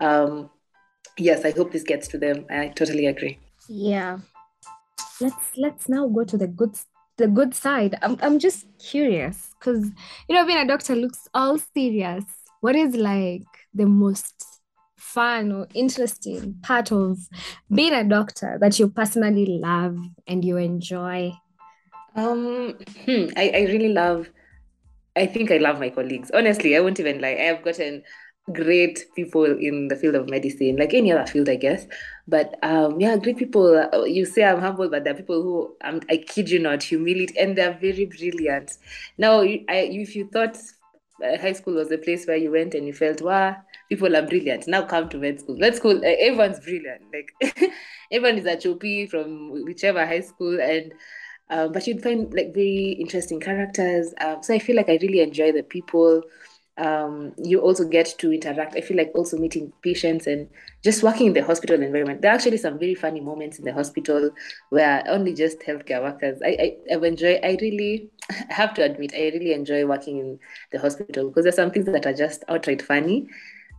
[0.00, 0.50] Um
[1.20, 2.44] yes i hope this gets to them.
[2.50, 3.38] I totally agree.
[3.68, 4.18] Yeah.
[5.20, 6.76] Let's let's now go to the good
[7.18, 7.98] the good side.
[8.02, 9.90] I'm, I'm just curious because
[10.28, 12.24] you know being a doctor looks all serious.
[12.60, 14.34] What is like the most
[14.96, 17.18] fun or interesting part of
[17.72, 21.32] being a doctor that you personally love and you enjoy?
[22.16, 22.74] Um
[23.06, 24.30] hmm, I, I really love
[25.16, 26.30] i think i love my colleagues.
[26.32, 27.36] Honestly i won't even lie.
[27.38, 28.02] I have gotten
[28.52, 31.86] great people in the field of medicine, like any other field, I guess.
[32.26, 34.06] But um, yeah, great people.
[34.06, 37.38] You say I'm humble, but there are people who um, I kid you not, humility,
[37.38, 38.78] and they're very brilliant.
[39.18, 40.56] Now, I, if you thought
[41.24, 43.56] uh, high school was the place where you went and you felt, wow,
[43.88, 44.66] people are brilliant.
[44.66, 45.56] Now come to med school.
[45.56, 47.02] Med school, uh, everyone's brilliant.
[47.12, 47.32] Like
[48.12, 50.92] everyone is a chopi from whichever high school, and
[51.50, 54.14] uh, but you'd find like very interesting characters.
[54.20, 56.22] Um, so I feel like I really enjoy the people
[56.78, 58.74] um, you also get to interact.
[58.76, 60.48] I feel like also meeting patients and
[60.82, 62.22] just working in the hospital environment.
[62.22, 64.30] There are actually some very funny moments in the hospital
[64.70, 66.40] where only just healthcare workers.
[66.44, 67.38] I, I, I enjoy.
[67.42, 70.38] I really I have to admit I really enjoy working in
[70.72, 73.28] the hospital because there's some things that are just outright funny.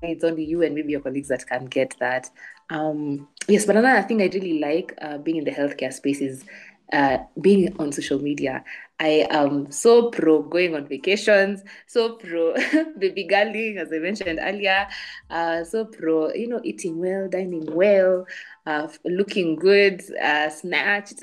[0.01, 2.30] It's only you and maybe your colleagues that can get that.
[2.69, 6.43] Um, yes, but another thing I really like uh, being in the healthcare space is
[6.91, 8.63] uh, being on social media.
[9.02, 12.54] I am so pro going on vacations, so pro
[13.00, 14.88] baby girling, as I mentioned earlier,
[15.32, 18.28] uh, so pro, you know, eating well, dining well,
[18.68, 21.16] uh, looking good, uh, snatched,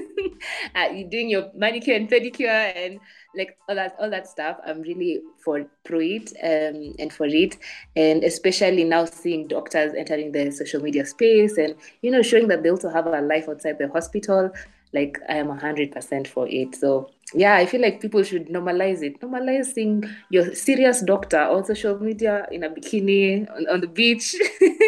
[0.74, 2.98] uh, doing your manicure and pedicure and
[3.36, 4.56] like all that, all that stuff.
[4.66, 7.58] I'm really for pro it um, and for it,
[7.94, 12.62] and especially now seeing doctors entering the social media space and you know showing that
[12.62, 14.50] they also have a life outside the hospital
[14.94, 16.74] like I am 100% for it.
[16.74, 19.20] So yeah, I feel like people should normalize it.
[19.20, 24.34] Normalize seeing your serious doctor on social media in a bikini on, on the beach.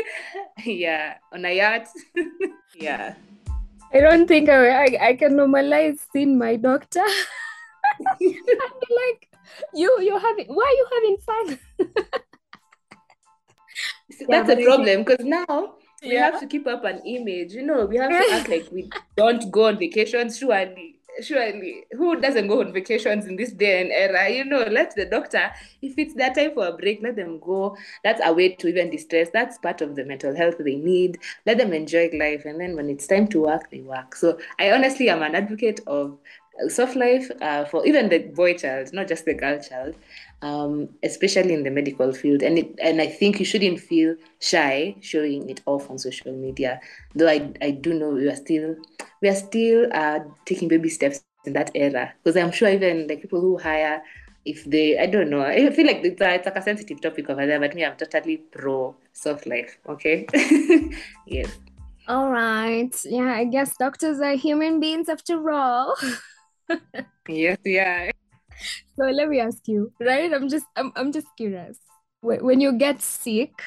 [0.65, 1.89] yeah, on a yacht.
[2.75, 3.15] yeah.
[3.93, 7.05] I don't think I, I, I can normalize seeing my doctor.
[8.21, 9.29] like,
[9.75, 11.59] you you're having why are you having fun?
[14.29, 16.31] That's yeah, a problem because now we yeah.
[16.31, 17.53] have to keep up an image.
[17.53, 20.39] You know, we have to act like we don't go on vacations.
[20.39, 24.29] Surely, surely, who doesn't go on vacations in this day and era?
[24.29, 25.51] You know, let the doctor,
[25.83, 27.77] if it's their time for a break, let them go.
[28.05, 29.29] That's a way to even distress.
[29.33, 31.19] That's part of the mental health they need.
[31.47, 34.15] Let them enjoy life, and then when it's time to work, they work.
[34.17, 36.19] So I honestly am an advocate of
[36.69, 39.95] soft life uh, for even the boy child, not just the girl child
[40.43, 42.43] um, especially in the medical field.
[42.43, 46.81] And it, and I think you shouldn't feel shy showing it off on social media.
[47.15, 48.77] Though I, I do know we are still
[49.21, 52.15] we are still uh, taking baby steps in that era.
[52.23, 54.03] Because I'm sure even the people who hire
[54.47, 57.29] if they I don't know I feel like it's, a, it's like a sensitive topic
[57.29, 60.27] over there but me I'm totally pro soft life okay?
[61.27, 61.59] Yes.
[62.09, 62.95] All right.
[63.05, 65.95] Yeah I guess doctors are human beings after all.
[67.29, 68.11] Yes yeah
[68.97, 70.33] so let me ask you, right?
[70.33, 71.79] I'm just I'm, I'm just curious.
[72.23, 73.63] When you get sick,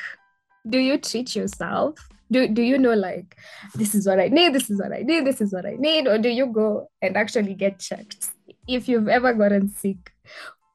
[0.67, 1.97] do you treat yourself?
[2.31, 3.35] Do, do you know like
[3.75, 6.07] this is what I need, this is what I need, this is what I need,
[6.07, 8.29] or do you go and actually get checked
[8.67, 10.11] if you've ever gotten sick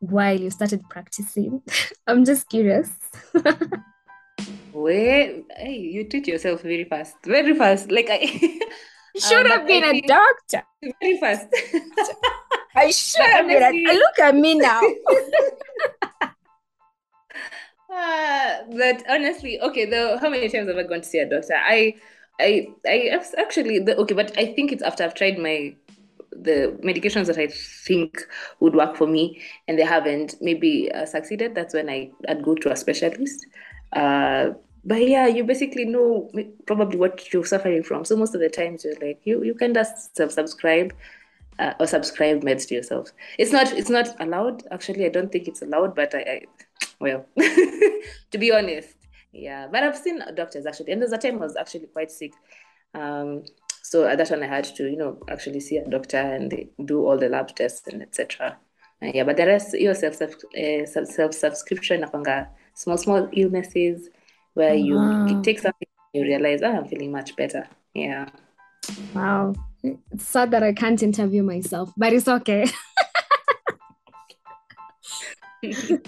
[0.00, 1.62] while you started practicing?
[2.06, 2.90] I'm just curious.
[4.72, 7.90] Wait, hey, you treat yourself very fast, very fast.
[7.90, 8.60] Like I
[9.20, 10.62] should um, have been I a doctor.
[11.00, 11.46] Very fast.
[12.74, 13.62] I should have been.
[13.62, 14.80] A, look at me now.
[17.92, 19.84] uh, but honestly, okay.
[19.84, 21.54] Though, how many times have I gone to see a doctor?
[21.54, 21.94] I,
[22.40, 25.74] I, I actually the, okay, but I think it's after I've tried my
[26.30, 28.20] the medications that I think
[28.60, 31.54] would work for me, and they haven't maybe uh, succeeded.
[31.54, 33.46] That's when I I'd go to a specialist.
[33.92, 34.50] Uh,
[34.88, 36.30] but yeah, you basically know
[36.66, 38.06] probably what you're suffering from.
[38.06, 40.94] So most of the times you're like, you you can just self subscribe
[41.58, 43.12] uh, or subscribe meds to yourself.
[43.38, 44.62] It's not it's not allowed.
[44.70, 45.94] Actually, I don't think it's allowed.
[45.94, 46.42] But I, I
[47.00, 48.96] well, to be honest,
[49.30, 49.68] yeah.
[49.70, 52.32] But I've seen doctors actually, and there's a time I was actually quite sick.
[52.94, 53.42] Um,
[53.82, 57.06] so at that one, I had to, you know, actually see a doctor and do
[57.06, 58.56] all the lab tests and etc.
[59.02, 62.06] Uh, yeah, but the rest, your self uh, self subscription,
[62.74, 64.08] small small illnesses
[64.58, 67.68] where you, you take something you realize, oh, I'm feeling much better.
[67.94, 68.28] Yeah.
[69.14, 69.54] Wow.
[69.82, 72.66] It's sad that I can't interview myself, but it's okay.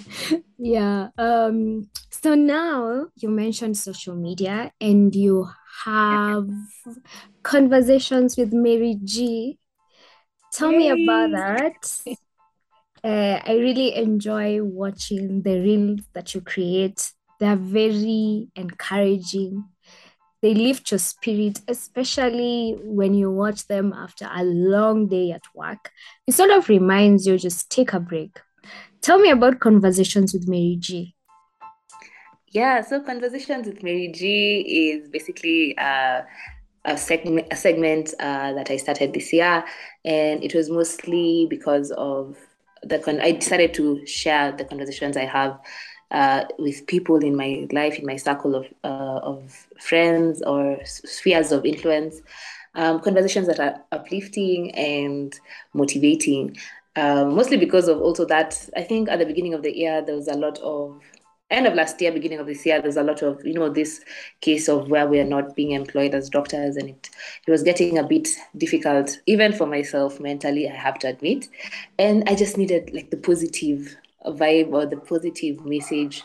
[0.59, 1.09] yeah.
[1.17, 5.49] Um, so now you mentioned social media and you
[5.85, 6.49] have
[7.43, 9.59] conversations with Mary G.
[10.53, 10.79] Tell Yay.
[10.79, 12.01] me about that.
[13.03, 19.65] Uh, I really enjoy watching the reels that you create they're very encouraging.
[20.43, 25.91] They lift your spirit, especially when you watch them after a long day at work.
[26.27, 28.39] It sort of reminds you just take a break.
[29.03, 31.15] Tell me about conversations with Mary G.
[32.49, 36.23] Yeah, so conversations with Mary G is basically uh,
[36.85, 39.65] a segment, a segment uh, that I started this year,
[40.05, 42.37] and it was mostly because of
[42.83, 45.61] the con- I decided to share the conversations I have
[46.11, 51.53] uh, with people in my life, in my circle of, uh, of friends or spheres
[51.53, 52.21] of influence,
[52.75, 55.39] um, conversations that are uplifting and
[55.73, 56.57] motivating.
[56.97, 60.17] Um, mostly because of also that, I think at the beginning of the year, there
[60.17, 61.01] was a lot of
[61.51, 64.05] end of last year, beginning of this year, there's a lot of, you know, this
[64.41, 67.11] case of where we are not being employed as doctors and it,
[67.47, 71.49] it was getting a bit difficult, even for myself mentally, I have to admit.
[71.99, 73.97] And I just needed like the positive
[74.27, 76.23] vibe or the positive message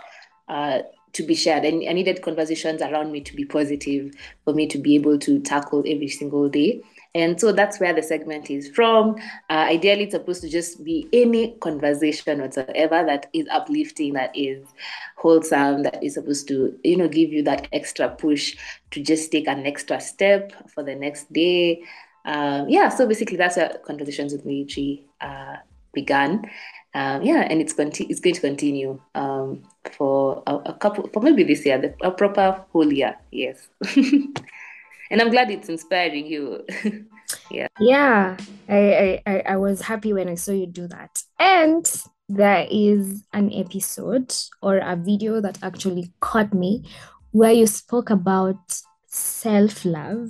[0.48, 0.80] uh,
[1.14, 1.64] to be shared.
[1.64, 5.40] And I needed conversations around me to be positive for me to be able to
[5.40, 6.82] tackle every single day.
[7.16, 9.16] And so that's where the segment is from.
[9.50, 14.68] Uh, ideally, it's supposed to just be any conversation whatsoever that is uplifting, that is
[15.16, 18.58] wholesome, that is supposed to, you know, give you that extra push
[18.92, 21.82] to just take an extra step for the next day.
[22.26, 25.56] Um, yeah, so basically, that's where conversations with Mary G uh,
[25.94, 26.52] began
[26.96, 31.22] um, yeah, and it's conti- it's going to continue um, for a, a, couple, for
[31.22, 33.18] maybe this year, the, a proper whole year.
[33.32, 33.68] Yes,
[33.98, 36.66] and I'm glad it's inspiring you.
[37.52, 38.38] yeah, yeah,
[38.70, 41.86] I, I I was happy when I saw you do that, and
[42.30, 46.90] there is an episode or a video that actually caught me
[47.32, 50.30] where you spoke about self love,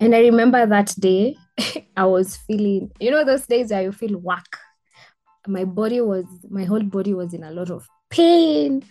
[0.00, 1.34] and I remember that day
[1.96, 4.58] I was feeling, you know, those days where you feel whack.
[5.48, 8.84] My body was, my whole body was in a lot of pain.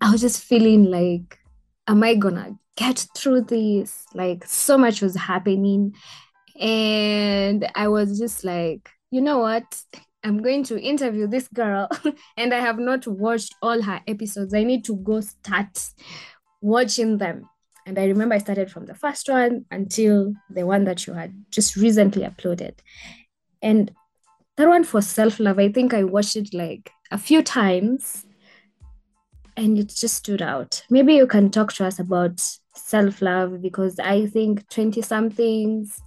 [0.00, 1.38] I was just feeling like,
[1.86, 4.06] am I gonna get through this?
[4.14, 5.94] Like, so much was happening.
[6.58, 9.64] And I was just like, you know what?
[10.24, 11.88] I'm going to interview this girl,
[12.38, 14.54] and I have not watched all her episodes.
[14.54, 15.78] I need to go start
[16.62, 17.48] watching them.
[17.86, 21.34] And I remember I started from the first one until the one that you had
[21.50, 22.78] just recently uploaded.
[23.60, 23.92] And
[24.56, 28.24] that one for self love, I think I watched it like a few times
[29.56, 30.84] and it just stood out.
[30.90, 32.40] Maybe you can talk to us about
[32.74, 36.00] self love because I think 20 somethings,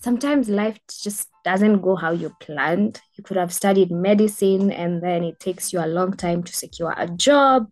[0.00, 3.00] sometimes life just doesn't go how you planned.
[3.16, 6.94] You could have studied medicine and then it takes you a long time to secure
[6.96, 7.70] a job.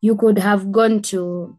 [0.00, 1.58] You could have gone to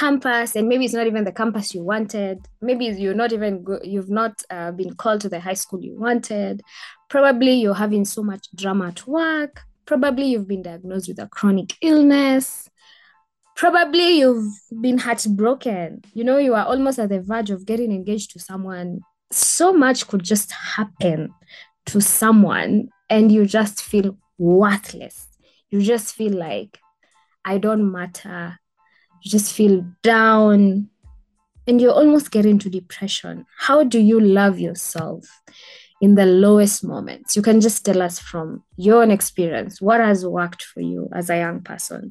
[0.00, 2.38] campus and maybe it's not even the campus you wanted.
[2.62, 6.62] Maybe you're not even you've not uh, been called to the high school you wanted.
[7.10, 9.60] Probably you're having so much drama at work.
[9.84, 12.70] Probably you've been diagnosed with a chronic illness.
[13.56, 16.02] Probably you've been heartbroken.
[16.14, 19.00] You know you are almost at the verge of getting engaged to someone.
[19.30, 21.34] So much could just happen
[21.86, 25.28] to someone and you just feel worthless.
[25.68, 26.78] You just feel like
[27.42, 28.60] i don't matter
[29.22, 30.88] you just feel down
[31.66, 33.46] and you almost get into depression.
[33.58, 35.26] How do you love yourself
[36.00, 37.36] in the lowest moments?
[37.36, 41.30] You can just tell us from your own experience what has worked for you as
[41.30, 42.10] a young person.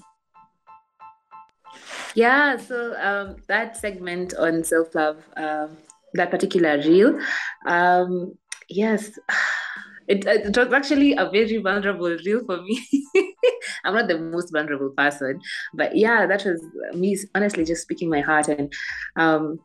[2.15, 5.77] Yeah, so um, that segment on self love, um,
[6.13, 7.19] that particular reel,
[7.65, 8.37] um,
[8.67, 9.17] yes,
[10.09, 12.83] it, it was actually a very vulnerable reel for me.
[13.85, 15.39] I'm not the most vulnerable person,
[15.73, 18.73] but yeah, that was me honestly just speaking my heart and
[19.15, 19.59] um,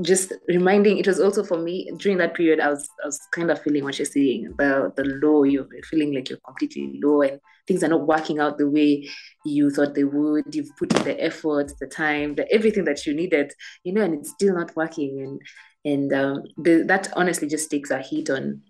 [0.00, 0.98] just reminding.
[0.98, 2.60] It was also for me during that period.
[2.60, 5.42] I was I was kind of feeling what you're saying the the low.
[5.42, 9.08] You're feeling like you're completely low and things are not working out the way
[9.44, 10.54] you thought they would.
[10.54, 13.52] You've put in the effort, the time, the everything that you needed,
[13.82, 15.20] you know, and it's still not working.
[15.20, 15.40] And
[15.84, 18.62] and um, the, that honestly just takes a hit on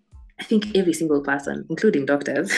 [0.42, 2.50] I think every single person, including doctors,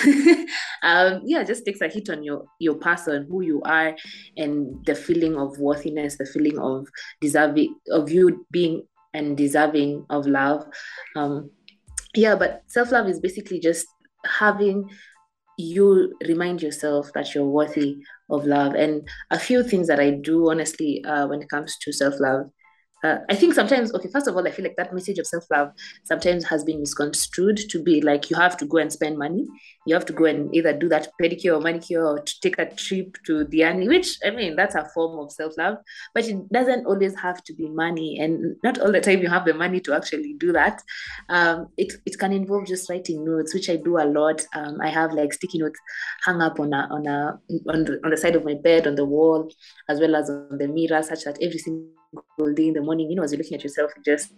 [0.82, 3.94] um, yeah, just takes a hit on your your person, who you are,
[4.38, 6.88] and the feeling of worthiness, the feeling of
[7.20, 10.64] deserving of you being and deserving of love.
[11.14, 11.50] Um,
[12.14, 13.86] yeah, but self love is basically just
[14.24, 14.88] having
[15.58, 17.98] you remind yourself that you're worthy
[18.30, 18.74] of love.
[18.74, 22.46] And a few things that I do honestly uh, when it comes to self love
[23.04, 25.44] uh, I think sometimes, okay, first of all, I feel like that message of self
[25.50, 25.72] love
[26.04, 29.46] sometimes has been misconstrued to be like you have to go and spend money.
[29.86, 32.64] You have to go and either do that pedicure or manicure or to take a
[32.74, 35.76] trip to Diani, which I mean, that's a form of self love,
[36.14, 38.18] but it doesn't always have to be money.
[38.18, 40.80] And not all the time you have the money to actually do that.
[41.28, 44.46] Um, it, it can involve just writing notes, which I do a lot.
[44.54, 45.78] Um, I have like sticky notes
[46.24, 47.38] hung up on a, on a,
[47.68, 49.52] on the, on the side of my bed, on the wall,
[49.90, 51.90] as well as on the mirror, such that every single
[52.54, 54.32] day in the morning, you know, as you're looking at yourself, just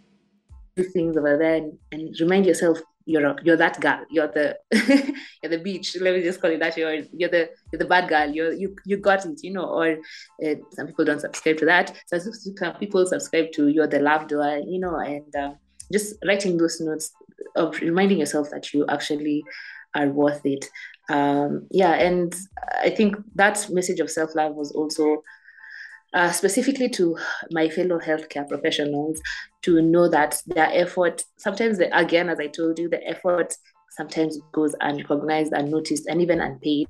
[0.76, 4.04] do things over there and, and remind yourself you're a, you're that girl.
[4.10, 4.58] You're the
[5.42, 5.96] you're the beach.
[6.00, 6.76] Let me just call it that.
[6.76, 8.28] You're you're the you're the bad girl.
[8.28, 9.40] You're you you got it.
[9.42, 9.64] You know.
[9.64, 9.96] Or
[10.44, 11.96] uh, some people don't subscribe to that.
[12.06, 14.68] So some people subscribe to you're the loved one.
[14.68, 15.52] You know, and uh,
[15.92, 17.12] just writing those notes
[17.54, 19.44] of reminding yourself that you actually
[19.94, 20.68] are worth it.
[21.08, 22.34] Um, yeah, and
[22.82, 25.22] I think that message of self love was also
[26.14, 27.16] uh, specifically to
[27.50, 29.20] my fellow healthcare professionals
[29.62, 33.54] to know that their effort, sometimes, the, again, as I told you, the effort
[33.90, 36.88] sometimes goes unrecognized, unnoticed, and even unpaid.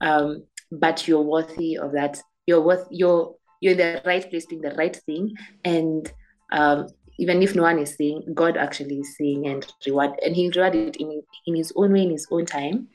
[0.00, 2.20] Um, but you're worthy of that.
[2.46, 2.86] You're worth.
[2.90, 5.34] You're you're in the right place doing the right thing,
[5.64, 6.10] and
[6.50, 6.88] um,
[7.18, 10.74] even if no one is seeing, God actually is seeing and reward, and He'll reward
[10.74, 12.88] it in in His own way, in His own time.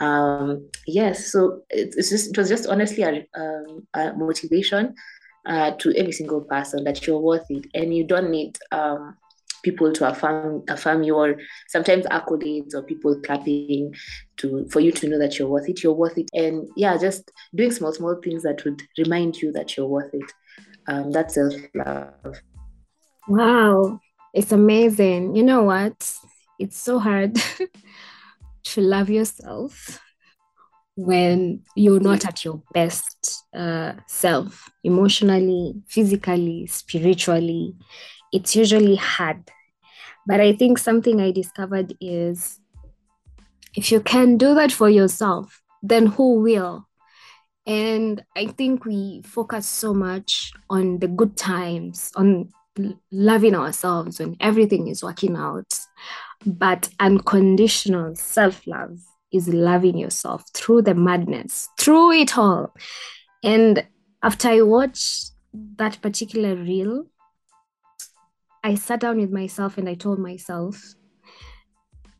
[0.00, 4.94] Um, yes, so it, it's just it was just honestly a, um, a motivation
[5.46, 9.16] uh, to every single person that you're worth it, and you don't need um,
[9.62, 11.36] people to affirm affirm your
[11.68, 13.94] sometimes accolades or people clapping
[14.36, 15.82] to for you to know that you're worth it.
[15.82, 19.76] You're worth it, and yeah, just doing small small things that would remind you that
[19.76, 20.32] you're worth it.
[20.86, 22.42] Um, that's self love.
[23.28, 24.00] Wow,
[24.32, 25.34] it's amazing.
[25.34, 26.14] You know what?
[26.58, 27.36] It's so hard
[28.64, 30.00] to love yourself
[30.96, 37.74] when you're not at your best uh, self, emotionally, physically, spiritually.
[38.32, 39.50] It's usually hard.
[40.26, 42.60] But I think something I discovered is
[43.74, 46.86] if you can do that for yourself, then who will?
[47.66, 52.50] And I think we focus so much on the good times, on
[53.10, 55.78] loving ourselves when everything is working out.
[56.46, 58.98] But unconditional self love
[59.32, 62.74] is loving yourself through the madness, through it all.
[63.42, 63.86] And
[64.22, 65.32] after I watched
[65.76, 67.06] that particular reel,
[68.62, 70.94] I sat down with myself and I told myself,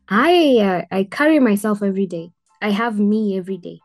[0.07, 0.59] I
[0.91, 2.31] uh, I carry myself every day.
[2.61, 3.79] I have me every day.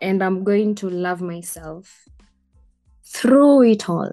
[0.00, 2.08] And I'm going to love myself
[3.04, 4.10] through it all.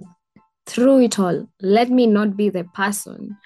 [0.70, 1.49] Through it all.
[1.61, 3.38] Let me not be the person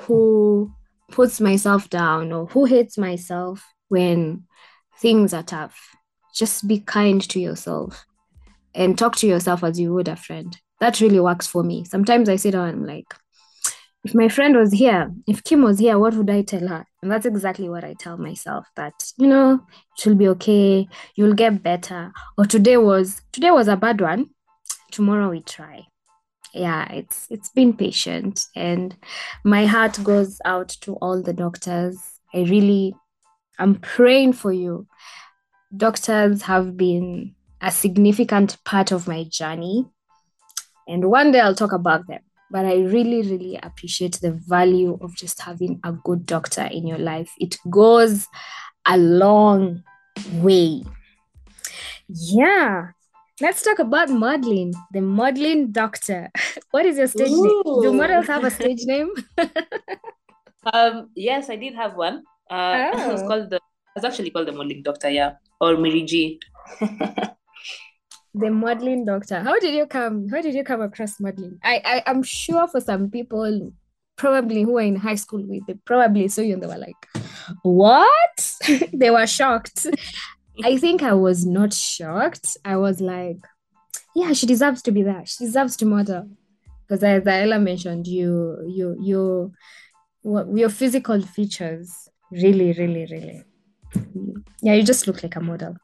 [0.00, 0.70] who
[1.10, 4.44] puts myself down or who hates myself when
[4.98, 5.96] things are tough.
[6.34, 8.04] Just be kind to yourself
[8.74, 10.54] and talk to yourself as you would a friend.
[10.80, 11.84] That really works for me.
[11.84, 13.14] Sometimes I sit down and I'm like,
[14.04, 16.84] if my friend was here, if Kim was here, what would I tell her?
[17.00, 19.60] And that's exactly what I tell myself that, you know,
[19.98, 22.12] it will be okay, you'll get better.
[22.36, 24.28] Or today was today was a bad one.
[24.90, 25.86] Tomorrow we try.
[26.56, 28.96] Yeah, it's it's been patient and
[29.44, 31.98] my heart goes out to all the doctors.
[32.34, 32.94] I really
[33.58, 34.86] I'm praying for you.
[35.76, 39.86] Doctors have been a significant part of my journey.
[40.88, 45.16] And one day I'll talk about them but I really, really appreciate the value of
[45.16, 47.32] just having a good doctor in your life.
[47.38, 48.28] It goes
[48.86, 49.82] a long
[50.34, 50.84] way.
[52.08, 52.90] Yeah.
[53.38, 54.72] Let's talk about modeling.
[54.92, 56.30] The modeling doctor.
[56.70, 57.42] what is your stage Ooh.
[57.42, 57.82] name?
[57.82, 59.12] Do models have a stage name?
[60.72, 62.22] um, yes, I did have one.
[62.50, 63.08] Uh, oh.
[63.10, 63.60] it was called the.
[63.94, 66.40] It's actually called the modeling doctor, yeah, or Mary G.
[68.34, 72.02] the modeling doctor how did you come how did you come across modeling i, I
[72.06, 73.72] i'm sure for some people
[74.16, 77.06] probably who were in high school with they probably saw you and they were like
[77.62, 78.58] what
[78.92, 79.86] they were shocked
[80.64, 83.38] i think i was not shocked i was like
[84.14, 86.28] yeah she deserves to be there she deserves to model
[86.86, 89.52] because as ella mentioned you you you
[90.24, 93.42] your physical features really really really
[94.62, 95.76] yeah you just look like a model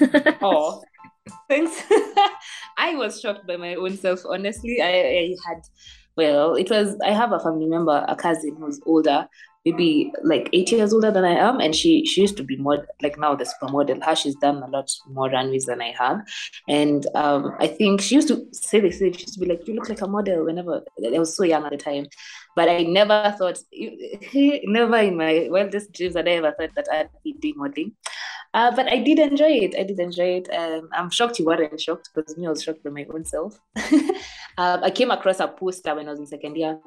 [0.42, 0.82] oh
[1.48, 1.82] Thanks.
[2.78, 4.22] I was shocked by my own self.
[4.28, 5.62] Honestly, I, I had,
[6.16, 9.28] well, it was, I have a family member, a cousin who's older,
[9.64, 12.86] maybe like eight years older than I am, and she she used to be more
[13.02, 14.04] like now the supermodel.
[14.04, 16.22] Her she's done a lot more runways than I have,
[16.68, 18.98] and um, I think she used to say this.
[18.98, 21.64] She used to be like, "You look like a model." Whenever I was so young
[21.64, 22.06] at the time,
[22.56, 23.58] but I never thought,
[24.34, 27.92] never in my wildest dreams, that I ever thought that I'd be doing modeling.
[28.54, 29.74] Uh, but I did enjoy it.
[29.78, 30.48] I did enjoy it.
[30.52, 33.58] Um, I'm shocked you weren't shocked because me, I was shocked by my own self.
[34.58, 36.78] um, I came across a poster when I was in second year,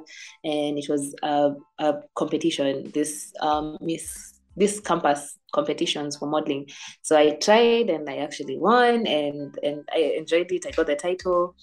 [0.44, 2.92] and it was a, a competition.
[2.94, 6.68] This um, Miss this campus competitions for modeling.
[7.02, 10.66] So I tried and I actually won and and I enjoyed it.
[10.68, 11.56] I got the title.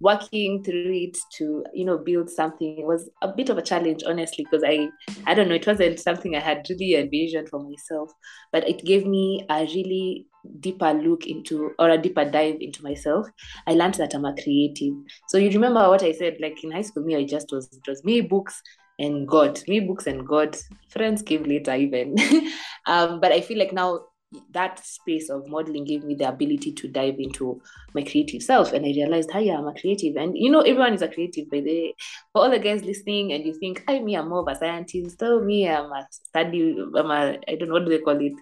[0.00, 4.44] Working through it to you know build something was a bit of a challenge, honestly,
[4.44, 4.88] because I
[5.26, 8.10] I don't know it wasn't something I had really envisioned for myself,
[8.52, 10.26] but it gave me a really
[10.60, 13.26] deeper look into or a deeper dive into myself
[13.66, 14.92] i learned that i'm a creative
[15.26, 17.88] so you remember what i said like in high school me i just was it
[17.88, 18.60] was me books
[18.98, 19.60] and God.
[19.68, 20.56] Me, books and God.
[20.88, 22.16] Friends came later, even.
[22.86, 24.00] um, but I feel like now
[24.50, 27.60] that space of modeling gave me the ability to dive into
[27.94, 28.72] my creative self.
[28.72, 30.16] And I realized, hi, I'm a creative.
[30.16, 31.94] And you know, everyone is a creative the
[32.32, 35.18] for all the guys listening, and you think, I me, I'm more of a scientist,
[35.18, 38.32] tell me I'm a study, I'm a I don't know what do they call it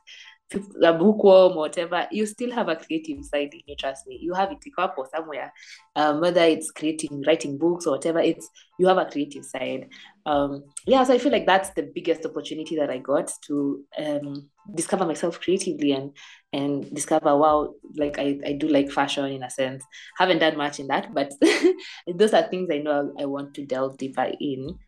[0.54, 3.76] a bookworm or whatever, you still have a creative side in you.
[3.76, 5.52] Trust me, you have it up or somewhere.
[5.96, 8.48] Um, whether it's creating, writing books or whatever, it's
[8.78, 9.88] you have a creative side.
[10.24, 14.50] Um, yeah, so I feel like that's the biggest opportunity that I got to um,
[14.74, 16.16] discover myself creatively and
[16.52, 19.84] and discover wow, like I, I do like fashion in a sense.
[20.18, 21.32] Haven't done much in that, but
[22.14, 24.78] those are things I know I want to delve deeper in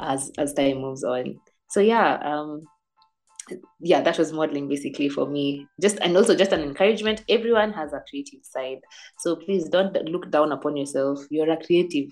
[0.00, 1.40] as as time moves on.
[1.68, 2.62] So yeah, um,
[3.80, 5.66] yeah that was modeling basically for me.
[5.80, 7.24] Just and also just an encouragement.
[7.28, 8.80] Everyone has a creative side.
[9.18, 11.20] So please don't look down upon yourself.
[11.30, 12.10] You're a creative.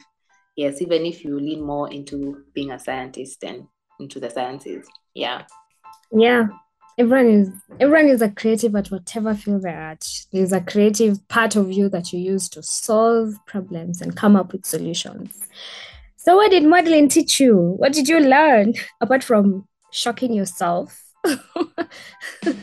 [0.56, 3.66] Yes even if you lean more into being a scientist and
[3.98, 4.86] into the sciences.
[5.14, 5.44] Yeah.
[6.12, 6.48] Yeah.
[6.98, 10.06] Everyone is everyone is a creative at whatever field they're at.
[10.30, 14.52] There's a creative part of you that you use to solve problems and come up
[14.52, 15.38] with solutions.
[16.16, 17.56] So what did modeling teach you?
[17.56, 21.01] What did you learn apart from shocking yourself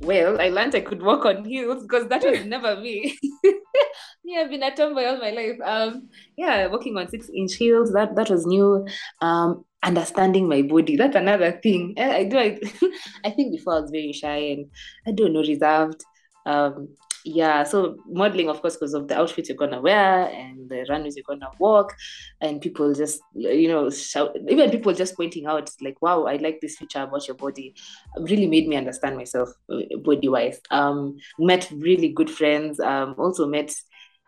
[0.00, 3.18] well, I learned I could walk on heels because that was never me.
[4.24, 5.58] yeah, I've been a tomboy all my life.
[5.64, 8.86] Um, yeah, walking on six inch heels, that that was new.
[9.20, 11.94] Um, understanding my body, that's another thing.
[11.98, 12.58] I, I do I,
[13.24, 14.70] I think before I was very shy and
[15.06, 16.04] I don't know, reserved.
[16.46, 16.88] Um,
[17.24, 21.16] yeah, so modeling, of course, because of the outfit you're gonna wear and the runways
[21.16, 21.94] you're gonna walk,
[22.40, 26.60] and people just, you know, shout, even people just pointing out, like, wow, I like
[26.60, 27.74] this feature about your body,
[28.18, 30.60] really made me understand myself uh, body wise.
[30.70, 33.74] Um, met really good friends, um, also met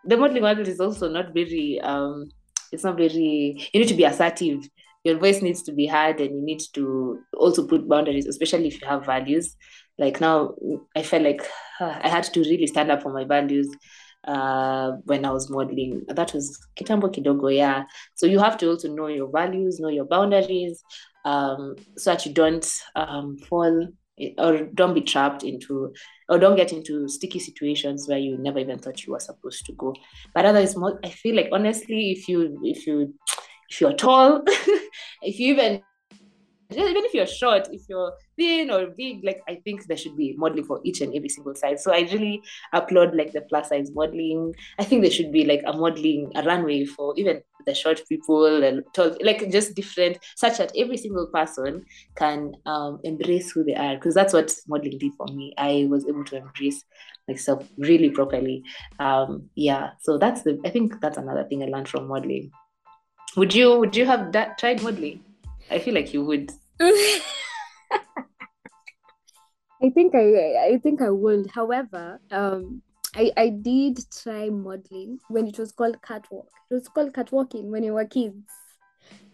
[0.04, 2.30] the modeling world is also not very, um,
[2.70, 4.68] it's not very, you need to be assertive
[5.04, 8.80] your voice needs to be heard and you need to also put boundaries especially if
[8.80, 9.54] you have values
[9.98, 10.54] like now
[10.96, 11.42] i felt like
[11.80, 13.68] uh, i had to really stand up for my values
[14.26, 16.02] uh, when i was modeling.
[16.08, 17.84] That was kitambo kidogo yeah.
[18.14, 20.82] So you have to also know your values know your boundaries
[21.24, 22.66] um, so that you don't
[22.96, 23.88] um, fall
[24.38, 25.92] or don't be trapped into
[26.28, 29.72] or don't get into sticky situations where you never even thought you were supposed to
[29.72, 29.94] go.
[30.34, 30.74] But otherwise
[31.04, 33.12] i feel like honestly if you if you
[33.70, 34.42] if you're tall,
[35.22, 35.82] if you even
[36.70, 40.34] even if you're short, if you're thin or big, like I think there should be
[40.36, 41.84] modeling for each and every single size.
[41.84, 42.42] So I really
[42.72, 44.54] applaud like the plus size modeling.
[44.78, 48.62] I think there should be like a modeling, a runway for even the short people
[48.62, 51.84] and tall, like just different, such that every single person
[52.16, 53.96] can um, embrace who they are.
[53.96, 55.54] Because that's what modeling did for me.
[55.58, 56.82] I was able to embrace
[57.28, 58.62] myself really properly.
[58.98, 59.90] Um, yeah.
[60.02, 60.60] So that's the.
[60.64, 62.50] I think that's another thing I learned from modeling.
[63.36, 65.22] Would you would you have that tried modeling?
[65.70, 66.52] I feel like you would.
[69.82, 71.50] I think I I think I would.
[71.50, 72.82] However, um
[73.16, 76.48] I, I did try modeling when it was called catwalk.
[76.70, 78.42] It was called catwalking when you were kids.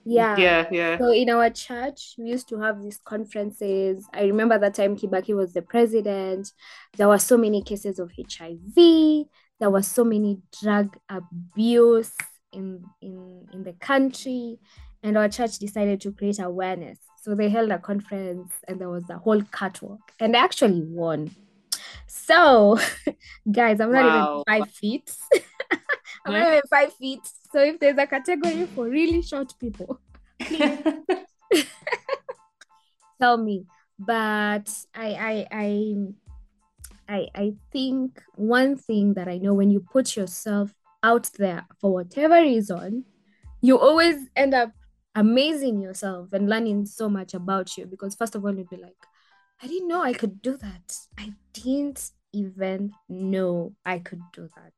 [0.05, 0.37] Yeah.
[0.37, 0.99] Yeah, yeah.
[0.99, 4.07] So in our church, we used to have these conferences.
[4.13, 6.53] I remember that time Kibaki was the president.
[6.97, 9.27] There were so many cases of HIV.
[9.59, 12.13] There was so many drug abuse
[12.53, 14.59] in in in the country
[15.03, 16.99] and our church decided to create awareness.
[17.23, 21.31] So they held a conference and there was a whole catwalk and I actually won.
[22.07, 22.79] So
[23.53, 24.45] guys i'm not wow.
[24.49, 25.15] even five feet.
[26.27, 26.49] I'm not hmm?
[26.49, 27.21] even five feet.
[27.53, 30.01] So if there's a category for really short people
[33.21, 33.67] tell me.
[33.99, 35.95] But I, I i
[37.09, 40.73] i i think one thing that i know when you put yourself
[41.03, 43.05] out there for whatever reason,
[43.61, 44.73] you always end up
[45.15, 48.97] amazing yourself and learning so much about you because first of all you'd be like
[49.63, 50.97] i didn't know i could do that.
[51.19, 54.73] I didn't even know i could do that.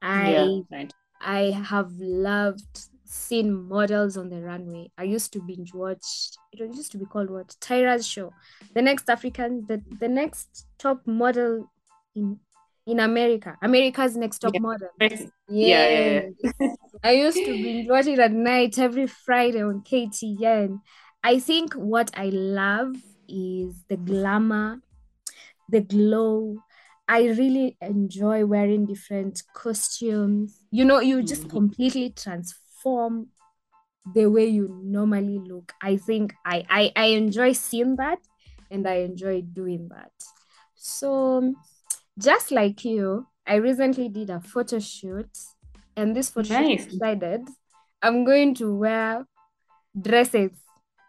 [0.00, 0.92] I yeah, right.
[1.20, 4.90] i have loved seeing models on the runway.
[4.98, 7.54] I used to binge watch it used to be called what?
[7.60, 8.32] Tyra's show.
[8.74, 11.70] The next african the, the next top model
[12.14, 12.40] in
[12.86, 13.56] in America.
[13.62, 14.60] America's Next Top yeah.
[14.60, 14.88] Model.
[15.00, 15.18] Yeah,
[15.48, 16.22] yeah,
[16.60, 16.68] yeah.
[17.02, 20.80] I used to be watching at night every Friday on KTN.
[21.22, 22.96] I think what I love
[23.28, 24.80] is the glamour,
[25.68, 26.58] the glow.
[27.08, 30.62] I really enjoy wearing different costumes.
[30.70, 31.56] You know, you just mm-hmm.
[31.56, 33.28] completely transform
[34.14, 35.72] the way you normally look.
[35.82, 38.18] I think I, I I enjoy seeing that
[38.70, 40.12] and I enjoy doing that.
[40.74, 41.54] So
[42.18, 45.30] just like you, I recently did a photo shoot,
[45.96, 46.82] and this photo nice.
[46.82, 47.48] shoot decided
[48.02, 49.26] I'm going to wear
[49.98, 50.52] dresses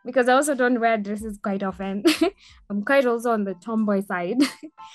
[0.05, 2.03] because I also don't wear dresses quite often.
[2.69, 4.37] I'm quite also on the tomboy side.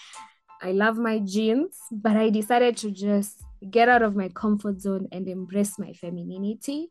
[0.62, 5.08] I love my jeans, but I decided to just get out of my comfort zone
[5.11, 6.88] and embrace my femininity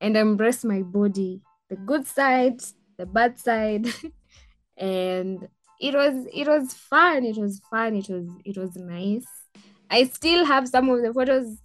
[0.00, 2.60] and embrace my body, the good side,
[2.96, 3.86] the bad side.
[4.76, 5.48] and
[5.80, 9.26] it was it was fun it was fun it was it was nice.
[9.90, 11.58] I still have some of the photos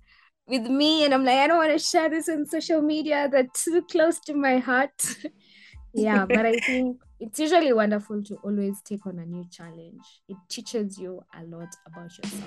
[0.47, 3.47] with me and i'm like i don't want to share this on social media they're
[3.53, 5.16] too close to my heart.
[5.95, 10.03] Yeah but i think it's usually wonderful to always take on a new challenge.
[10.28, 12.43] It teaches you a lot about yourself.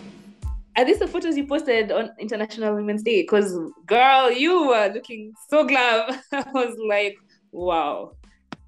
[0.77, 3.23] Are these the photos you posted on international women's day?
[3.23, 6.21] Because girl you were looking so glam.
[6.33, 7.17] I was like
[7.53, 8.13] wow.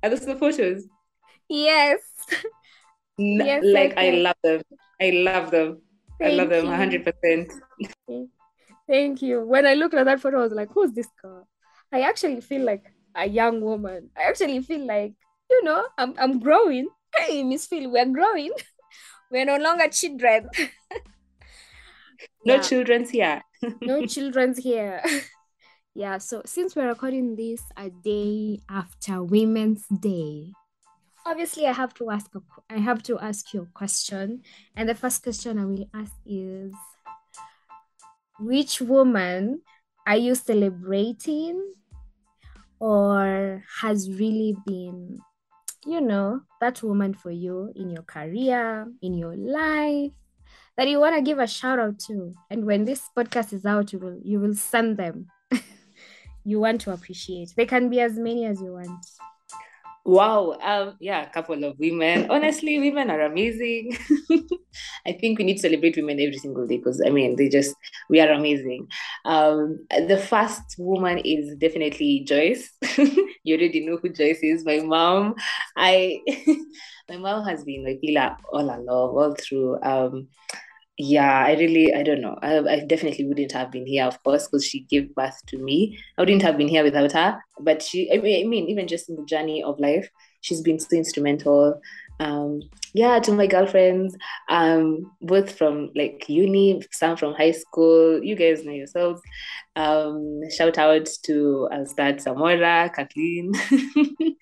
[0.03, 0.85] Are those the photos?
[1.51, 1.99] Yes
[3.19, 4.63] yes, like I, I love them.
[5.01, 5.83] I love them.
[6.19, 7.53] Thank I love them hundred percent.
[8.89, 9.45] Thank you.
[9.45, 11.47] When I looked at that photo, I was like, "Who's this girl?"
[11.93, 14.11] I actually feel like a young woman.
[14.17, 15.13] I actually feel like,
[15.51, 16.89] you know, I'm I'm growing.
[17.17, 18.53] Hey, Miss Phyll, we're growing.
[19.31, 20.49] we're no longer children.
[22.45, 22.61] no yeah.
[22.61, 23.43] children's here.
[23.83, 25.03] no children's here.
[25.95, 26.19] yeah.
[26.19, 30.53] So since we're recording this a day after Women's Day,
[31.29, 34.43] obviously I have to ask a, I have to ask you a question.
[34.75, 36.73] And the first question I will ask is
[38.41, 39.63] which woman
[40.07, 41.73] are you celebrating
[42.81, 45.19] or has really been
[45.85, 50.13] you know that woman for you in your career in your life
[50.77, 52.33] that you want to give a shout out to.
[52.51, 55.27] And when this podcast is out, you will you will send them.
[56.45, 57.53] you want to appreciate.
[57.57, 59.05] They can be as many as you want.
[60.09, 60.57] Wow.
[60.63, 62.31] Um, yeah, a couple of women.
[62.31, 63.95] Honestly, women are amazing.
[65.07, 67.75] I think we need to celebrate women every single day because I mean they just
[68.09, 68.89] we are amazing.
[69.27, 72.71] Um, the first woman is definitely Joyce.
[72.97, 75.35] you already know who Joyce is, my mom.
[75.77, 76.21] I
[77.11, 79.79] my mom has been my pillar all along, all through.
[79.83, 80.29] Um,
[80.99, 82.37] yeah, I really, I don't know.
[82.43, 85.97] I, I definitely wouldn't have been here, of course, because she gave birth to me.
[86.17, 87.41] I wouldn't have been here without her.
[87.61, 90.81] But she, I mean, I mean, even just in the journey of life, she's been
[90.81, 91.81] so instrumental.
[92.21, 92.63] Um,
[92.95, 94.17] yeah, to my girlfriends,
[94.49, 98.23] um, both from like uni, some from high school.
[98.23, 99.21] You guys know yourselves.
[99.77, 103.53] Um, shout out to I'll start Samora, Kathleen.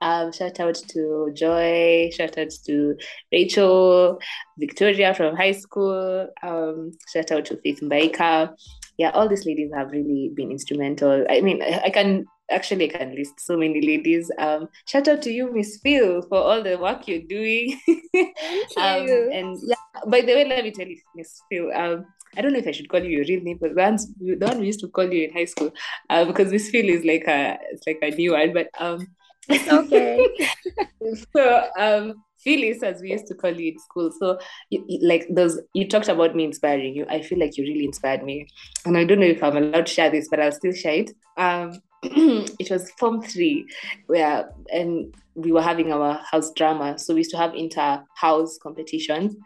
[0.00, 2.10] um, shout out to Joy.
[2.14, 2.96] Shout out to
[3.32, 4.20] Rachel,
[4.58, 6.28] Victoria from high school.
[6.42, 8.54] Um, shout out to Faith Mbaika.
[8.98, 11.26] Yeah, all these ladies have really been instrumental.
[11.28, 14.30] I mean, I, I can actually I can list so many ladies.
[14.38, 17.78] Um, shout out to you, Miss Phyll, for all the work you're doing.
[18.12, 18.36] Thank
[18.76, 19.30] um, you.
[19.32, 21.74] and yeah, by the way, let me tell you, Miss Phyll.
[21.74, 24.12] Um, I don't know if I should call you your real name, but the, ones,
[24.18, 25.72] the one we used to call you in high school,
[26.10, 28.52] uh, because Miss Phyll is like a it's like a new one.
[28.52, 29.06] But um,
[29.48, 30.26] It's okay.
[31.36, 34.10] so um, Phyllis, as we used to call you in school.
[34.18, 34.38] So
[34.70, 37.06] you, like those you talked about me inspiring you.
[37.08, 38.46] I feel like you really inspired me,
[38.84, 41.10] and I don't know if I'm allowed to share this, but I'll still share it.
[41.36, 43.66] Um, it was Form Three,
[44.06, 46.98] where and we were having our house drama.
[46.98, 49.36] So we used to have inter house competitions.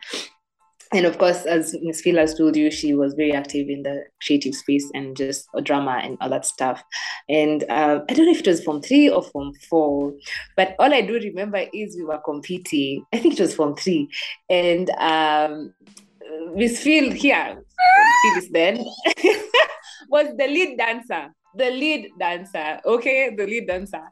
[0.93, 4.05] And of course, as Miss Phyll has told you, she was very active in the
[4.27, 6.83] creative space and just drama and all that stuff.
[7.29, 10.13] And uh, I don't know if it was Form 3 or Form 4,
[10.57, 13.05] but all I do remember is we were competing.
[13.13, 14.09] I think it was Form 3.
[14.49, 15.75] And um,
[16.55, 17.63] Miss Phyll here,
[18.23, 18.79] Phyllis then,
[20.09, 21.29] was the lead dancer.
[21.55, 23.33] The lead dancer, okay?
[23.37, 24.03] The lead dancer.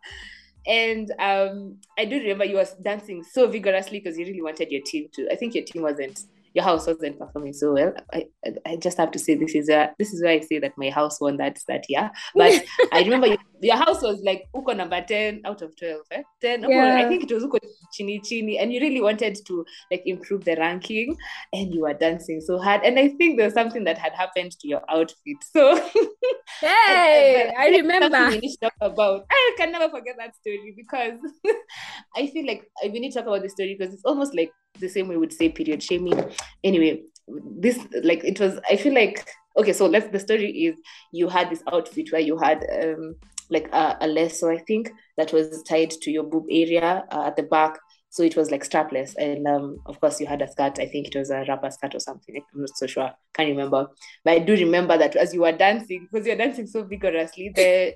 [0.64, 4.82] And um, I do remember you was dancing so vigorously because you really wanted your
[4.82, 5.28] team to.
[5.32, 6.20] I think your team wasn't
[6.54, 7.94] your house wasn't performing so well.
[8.12, 8.26] I,
[8.66, 10.90] I, just have to say this is a this is why I say that my
[10.90, 12.10] house won that that year.
[12.34, 16.00] But I remember your, your house was like uko number 10 out of 12.
[16.12, 16.22] Eh?
[16.40, 16.62] 10.
[16.62, 16.96] uko- Yeah.
[17.04, 17.58] I think it was uko
[17.92, 21.16] chini chini and you really wanted to like improve the ranking
[21.52, 22.82] and you were dancing so hard.
[22.84, 25.36] And I think there's something that had happened to your outfit.
[25.52, 25.76] So
[26.60, 28.28] Hey, I Something remember.
[28.30, 29.24] we need to talk about.
[29.30, 31.18] I can never forget that story because
[32.16, 34.52] I feel like I- we need to talk about the story because it's almost like
[34.80, 36.18] the same way we would say period shaming.
[36.64, 37.02] Anyway,
[37.60, 38.58] this like it was.
[38.70, 39.72] I feel like okay.
[39.72, 40.08] So let's.
[40.10, 40.76] The story is
[41.12, 43.16] you had this outfit where you had um
[43.50, 47.36] like a, a lasso, I think, that was tied to your boob area uh, at
[47.36, 47.78] the back.
[48.10, 50.78] So it was like strapless, and um, of course you had a skirt.
[50.78, 52.36] I think it was a rubber skirt or something.
[52.36, 53.10] I'm not so sure.
[53.34, 53.88] Can't remember.
[54.24, 57.94] But I do remember that as you were dancing, because you're dancing so vigorously, the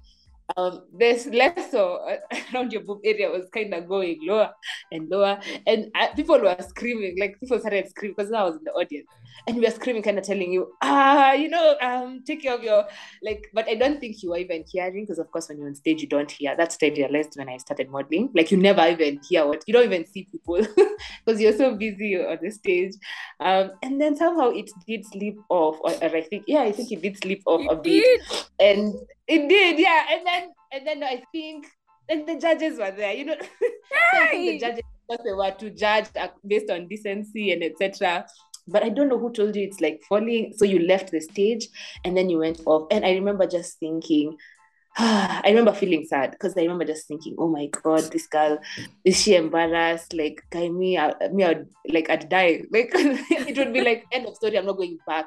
[0.56, 2.00] um this lasso
[2.54, 4.50] around your boob area was kind of going lower
[4.90, 7.16] and lower, and uh, people were screaming.
[7.18, 9.08] Like people started screaming because I was in the audience,
[9.46, 12.62] and we were screaming, kind of telling you, ah, you know, um, take care of
[12.62, 12.86] your
[13.22, 13.48] like.
[13.52, 16.00] But I don't think you were even hearing because, of course, when you're on stage,
[16.02, 16.54] you don't hear.
[16.56, 18.30] That's what I realized when I started modeling.
[18.34, 20.56] Like you never even hear what you don't even see people
[21.24, 22.94] because you're so busy on the stage.
[23.40, 26.92] Um, and then somehow it did slip off, or, or I think, yeah, I think
[26.92, 28.44] it did slip off a bit, did.
[28.60, 28.94] and
[29.32, 30.06] it did, yeah.
[30.10, 31.66] And then, and then I think,
[32.08, 33.36] and the judges were there, you know.
[34.30, 34.82] Think the judges
[35.24, 38.26] they were to judge uh, based on decency and etc.
[38.68, 40.54] But I don't know who told you it's like falling.
[40.56, 41.68] So you left the stage
[42.04, 42.86] and then you went off.
[42.90, 44.36] And I remember just thinking,
[44.96, 48.58] I remember feeling sad because I remember just thinking, oh my god, this girl
[49.04, 50.14] is she embarrassed?
[50.14, 52.62] Like, guy, me, I, me, I'd, like I'd die.
[52.72, 54.58] Like it would be like end of story.
[54.58, 55.26] I'm not going back.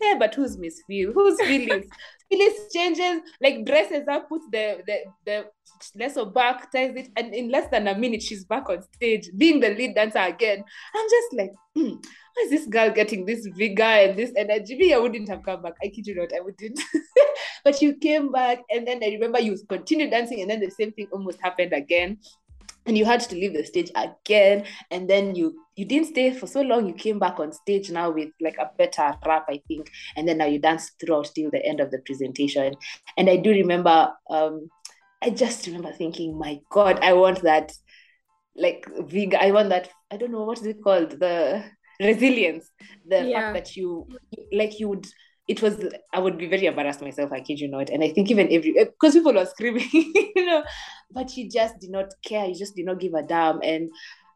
[0.00, 1.12] Yeah, but who's Miss Phyll?
[1.12, 1.86] Who's Phyllis?
[2.30, 5.46] Phyllis changes, like dresses up, puts the the the
[5.96, 9.60] lasso back, ties it, and in less than a minute she's back on stage, being
[9.60, 10.62] the lead dancer again.
[10.94, 14.76] I'm just like, hmm, why is this girl getting this vigor and this energy?
[14.76, 15.74] Me, I wouldn't have come back.
[15.82, 16.80] I kid you not, I wouldn't.
[17.64, 20.92] but you came back, and then I remember you continued dancing, and then the same
[20.92, 22.18] thing almost happened again.
[22.86, 26.46] And you had to leave the stage again, and then you you didn't stay for
[26.46, 26.86] so long.
[26.86, 30.38] You came back on stage now with like a better rap, I think, and then
[30.38, 32.74] now you danced throughout till the end of the presentation.
[33.16, 34.70] And I do remember, um,
[35.22, 37.72] I just remember thinking, my God, I want that,
[38.56, 39.88] like big I want that.
[40.10, 41.64] I don't know what is it called, the
[42.00, 42.70] resilience,
[43.08, 43.52] the Yeah.
[43.52, 44.08] fact that you
[44.52, 45.06] like you would
[45.50, 47.90] it was I would be very embarrassed myself, I kid you not.
[47.90, 50.62] And I think even every because people were screaming, you know,
[51.10, 53.60] but she just did not care, you just did not give a damn.
[53.62, 53.90] And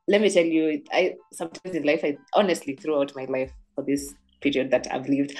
[0.08, 4.12] let me tell you, I sometimes in life, I honestly throughout my life, for this
[4.40, 5.36] period that I've lived.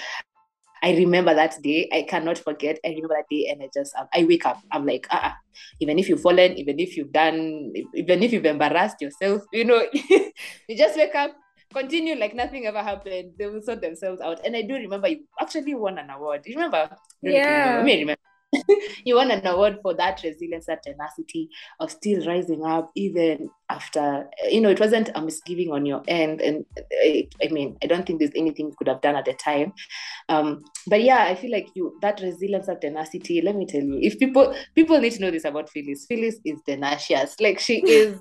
[0.83, 1.89] I remember that day.
[1.93, 2.79] I cannot forget.
[2.85, 4.63] I remember that day, and I just um, I wake up.
[4.71, 5.33] I'm like, ah, uh-uh.
[5.81, 9.83] even if you've fallen, even if you've done, even if you've embarrassed yourself, you know,
[9.93, 11.33] you just wake up,
[11.75, 13.33] continue like nothing ever happened.
[13.39, 14.45] They will sort themselves out.
[14.47, 16.43] And I do remember you actually won an award.
[16.47, 16.97] You remember?
[17.23, 17.83] Yeah.
[17.83, 18.21] Mean, remember.
[19.05, 21.49] you won an award for that resilience, that tenacity
[21.81, 26.41] of still rising up even after, you know, it wasn't a misgiving on your end.
[26.41, 26.65] And
[27.03, 29.73] I, I mean, I don't think there's anything you could have done at the time.
[30.29, 33.99] Um, but yeah, I feel like you, that resilience, that tenacity, let me tell you,
[34.01, 36.07] if people, people need to know this about Phyllis.
[36.07, 37.41] Phyllis is tenacious.
[37.41, 38.21] Like she is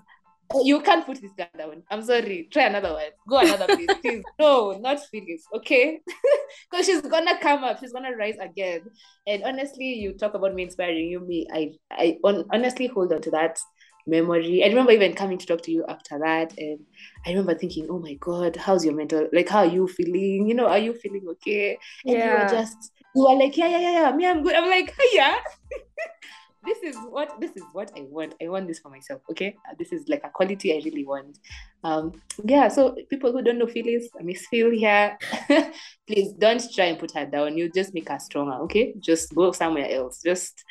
[0.64, 1.84] you can't put this guy down.
[1.90, 2.48] I'm sorry.
[2.52, 3.12] Try another one.
[3.28, 4.24] Go another place, please.
[4.40, 5.44] No, not Phyllis.
[5.56, 6.02] Okay,
[6.72, 7.80] because she's gonna come up.
[7.80, 8.82] She's gonna rise again.
[9.28, 11.20] And honestly, you talk about me inspiring you.
[11.20, 13.60] Me, I, I on, honestly hold on to that
[14.06, 14.64] memory.
[14.64, 16.80] I remember even coming to talk to you after that, and
[17.26, 19.28] I remember thinking, "Oh my God, how's your mental?
[19.34, 20.48] Like, how are you feeling?
[20.48, 22.26] You know, are you feeling okay?" And yeah.
[22.26, 24.16] you were just, you were like, "Yeah, yeah, yeah, yeah.
[24.16, 25.40] Me, I'm good." I'm like, "Yeah."
[26.66, 28.36] this is what this is what I want.
[28.42, 29.22] I want this for myself.
[29.32, 31.40] Okay, uh, this is like a quality I really want.
[31.84, 32.68] Um, yeah.
[32.68, 35.18] So people who don't know Phyllis, Miss Phyll here,
[36.08, 37.58] please don't try and put her down.
[37.58, 38.56] You just make her stronger.
[38.64, 40.22] Okay, just go somewhere else.
[40.24, 40.64] Just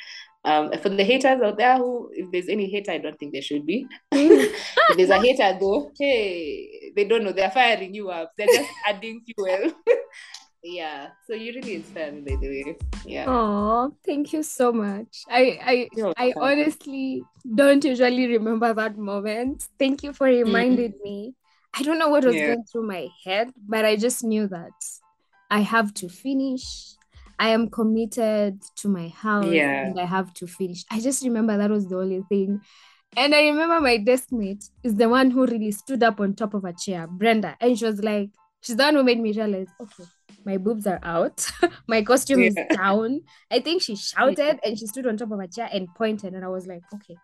[0.45, 3.43] um, for the haters out there who, if there's any hater, I don't think there
[3.43, 3.87] should be.
[4.13, 8.33] if there's a hater though, hey, they don't know they're firing you up.
[8.37, 9.73] They're just adding fuel
[10.63, 11.09] yeah.
[11.27, 12.77] So you really inspire me by the way.
[13.05, 13.25] Yeah.
[13.29, 15.25] Oh thank you so much.
[15.29, 17.23] I i i honestly
[17.55, 19.69] don't usually remember that moment.
[19.79, 20.47] Thank you for mm-hmm.
[20.47, 21.03] reminding mm-hmm.
[21.03, 21.35] me.
[21.75, 22.49] I don't know what was yeah.
[22.49, 24.73] going through my head but i just knew that
[25.51, 26.95] i have to finish.
[27.39, 29.87] I am committed to my house yeah.
[29.87, 30.85] and i have to finish.
[30.91, 32.61] I just remember that was the only thing.
[33.17, 36.55] And i remember my desk mate is the one who really stood up on top
[36.55, 37.57] of a chair brenda.
[37.61, 40.05] And she was like she's the one who made me realize okay
[40.45, 41.47] my boobs are out,
[41.87, 42.49] my costume yeah.
[42.49, 43.21] is down.
[43.51, 46.45] I think she shouted and she stood on top of a chair and pointed, and
[46.45, 47.17] I was like, okay,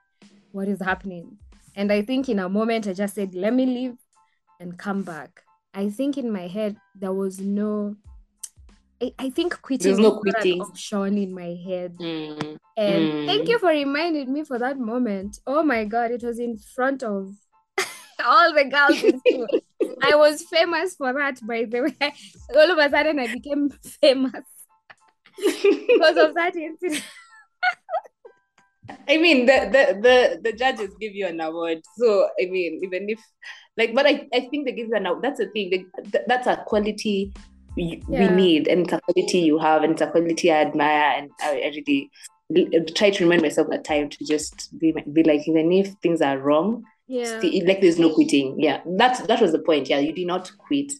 [0.52, 1.38] what is happening?
[1.74, 3.96] And I think in a moment I just said, let me leave
[4.60, 5.42] and come back.
[5.74, 7.96] I think in my head there was no
[9.00, 10.60] I, I think quitting There's no quitting.
[10.60, 11.96] option in my head.
[11.98, 12.58] Mm.
[12.76, 13.26] And mm.
[13.26, 15.38] thank you for reminding me for that moment.
[15.46, 17.32] Oh my god, it was in front of
[18.24, 19.46] all the girls in school.
[20.02, 22.14] I was famous for that, by the way.
[22.56, 24.44] All of a sudden, I became famous
[25.36, 27.04] because of that incident.
[29.06, 31.80] I mean, the, the the the judges give you an award.
[31.96, 33.20] So I mean, even if
[33.76, 35.22] like, but I, I think they give you an award.
[35.22, 35.70] That's the thing.
[35.70, 35.86] They,
[36.26, 37.32] that's a quality
[37.76, 38.28] we, yeah.
[38.28, 41.30] we need, and it's a quality you have, and it's a quality I admire, and
[41.40, 42.10] I, I really
[42.94, 46.38] try to remind myself at time to just be be like, even if things are
[46.38, 47.40] wrong, yeah.
[47.64, 48.60] Like there's no quitting.
[48.60, 48.82] Yeah.
[48.86, 49.88] That's that was the point.
[49.88, 50.92] Yeah you did not quit.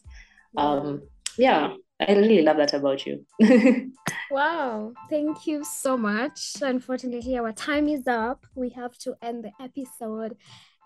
[0.57, 1.03] Um
[1.37, 1.75] yeah.
[2.01, 3.25] I really love that about you.
[4.31, 4.93] Wow.
[5.09, 6.57] Thank you so much.
[6.61, 8.47] Unfortunately our time is up.
[8.55, 10.37] We have to end the episode.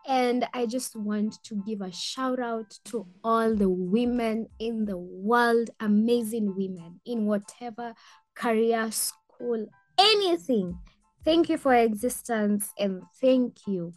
[0.07, 4.97] And I just want to give a shout out to all the women in the
[4.97, 7.95] world, amazing women in whatever
[8.35, 9.67] career, school,
[9.99, 10.79] anything.
[11.25, 13.93] Thank you for existence and thank you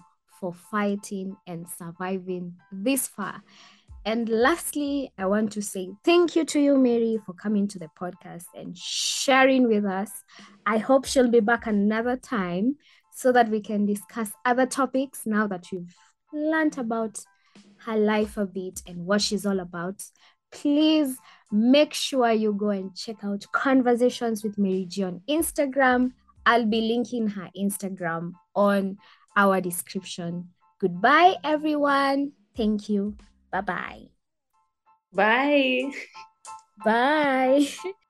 [0.46, 3.42] for fighting and surviving this far.
[4.06, 7.90] And lastly, I want to say thank you to you, Mary, for coming to the
[8.00, 10.12] podcast and sharing with us.
[10.68, 12.76] I hope she'll be back another time
[13.12, 15.96] so that we can discuss other topics now that you've
[16.32, 17.18] learned about
[17.78, 20.04] her life a bit and what she's all about.
[20.52, 21.18] Please
[21.52, 26.12] make sure you go and check out Conversations with Mary G on Instagram.
[26.46, 29.00] I'll be linking her Instagram on
[29.36, 30.50] our description.
[30.80, 32.34] Goodbye, everyone.
[32.56, 33.16] Thank you.
[33.52, 34.10] Bye-bye.
[35.14, 35.92] Bye.
[36.84, 37.68] Bye.